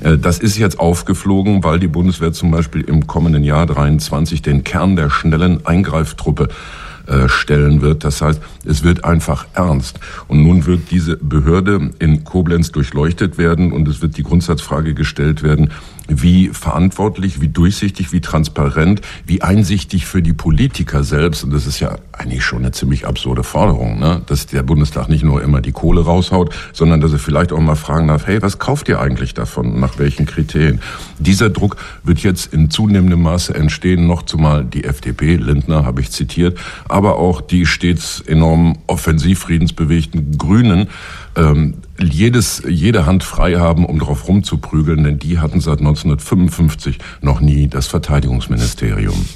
Äh, 0.00 0.18
das 0.18 0.38
ist 0.38 0.58
jetzt 0.58 0.78
aufgeflogen, 0.78 1.64
weil 1.64 1.78
die 1.78 1.88
Bundeswehr 1.88 2.32
zum 2.32 2.50
Beispiel 2.50 2.82
im 2.82 3.06
kommenden 3.06 3.44
Jahr 3.44 3.66
23 3.66 4.42
den 4.42 4.64
Kern 4.64 4.96
der 4.96 5.10
schnellen 5.10 5.66
Eingreiftruppe 5.66 6.48
äh, 7.06 7.28
stellen 7.28 7.80
wird. 7.80 8.04
Das 8.04 8.22
heißt, 8.22 8.40
es 8.64 8.84
wird 8.84 9.04
einfach 9.04 9.46
ernst. 9.54 9.98
Und 10.28 10.44
nun 10.44 10.66
wird 10.66 10.90
diese 10.90 11.16
Behörde 11.16 11.90
in 11.98 12.22
Koblenz 12.22 12.70
durchleuchtet 12.70 13.36
werden 13.38 13.72
und 13.72 13.88
es 13.88 14.00
wird 14.00 14.16
die 14.16 14.22
Grundsatzfrage 14.22 14.94
gestellt 14.94 15.42
werden, 15.42 15.70
wie 16.10 16.48
verantwortlich, 16.48 17.40
wie 17.40 17.48
durchsichtig, 17.48 18.12
wie 18.12 18.20
transparent, 18.20 19.00
wie 19.26 19.42
einsichtig 19.42 20.06
für 20.06 20.22
die 20.22 20.32
Politiker 20.32 21.04
selbst. 21.04 21.44
Und 21.44 21.52
das 21.52 21.66
ist 21.66 21.80
ja 21.80 21.96
eigentlich 22.12 22.44
schon 22.44 22.58
eine 22.58 22.72
ziemlich 22.72 23.06
absurde 23.06 23.42
Forderung, 23.42 23.98
ne? 23.98 24.22
dass 24.26 24.46
der 24.46 24.62
Bundestag 24.62 25.08
nicht 25.08 25.24
nur 25.24 25.42
immer 25.42 25.60
die 25.60 25.72
Kohle 25.72 26.02
raushaut, 26.02 26.54
sondern 26.72 27.00
dass 27.00 27.12
er 27.12 27.18
vielleicht 27.18 27.52
auch 27.52 27.60
mal 27.60 27.76
fragen 27.76 28.08
darf, 28.08 28.26
hey, 28.26 28.42
was 28.42 28.58
kauft 28.58 28.88
ihr 28.88 29.00
eigentlich 29.00 29.34
davon? 29.34 29.80
Nach 29.80 29.98
welchen 29.98 30.26
Kriterien? 30.26 30.80
Dieser 31.18 31.50
Druck 31.50 31.76
wird 32.02 32.20
jetzt 32.20 32.52
in 32.52 32.70
zunehmendem 32.70 33.22
Maße 33.22 33.54
entstehen, 33.54 34.06
noch 34.06 34.22
zumal 34.22 34.64
die 34.64 34.84
FDP, 34.84 35.36
Lindner 35.36 35.84
habe 35.84 36.00
ich 36.00 36.10
zitiert, 36.10 36.58
aber 36.88 37.16
auch 37.16 37.40
die 37.40 37.66
stets 37.66 38.20
enorm 38.20 38.78
offensiv 38.86 39.40
friedensbewegten 39.40 40.36
Grünen, 40.36 40.88
ähm, 41.36 41.74
jedes, 41.98 42.62
jede 42.66 43.06
Hand 43.06 43.24
frei 43.24 43.56
haben, 43.56 43.84
um 43.84 43.98
darauf 43.98 44.28
rumzuprügeln, 44.28 45.04
denn 45.04 45.18
die 45.18 45.38
hatten 45.38 45.60
seit 45.60 45.78
1955 45.78 46.98
noch 47.20 47.40
nie 47.40 47.68
das 47.68 47.86
Verteidigungsministerium. 47.86 49.26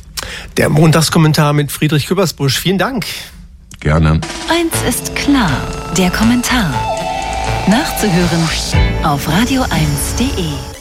Der 0.57 0.69
Montagskommentar 0.69 1.53
mit 1.53 1.71
Friedrich 1.71 2.07
Küppersbusch. 2.07 2.59
Vielen 2.59 2.79
Dank. 2.79 3.05
Gerne. 3.81 4.21
Eins 4.49 4.83
ist 4.89 5.15
klar, 5.15 5.51
der 5.97 6.11
Kommentar. 6.11 6.73
Nachzuhören 7.69 8.49
auf 9.05 9.29
radio1.de. 9.29 10.74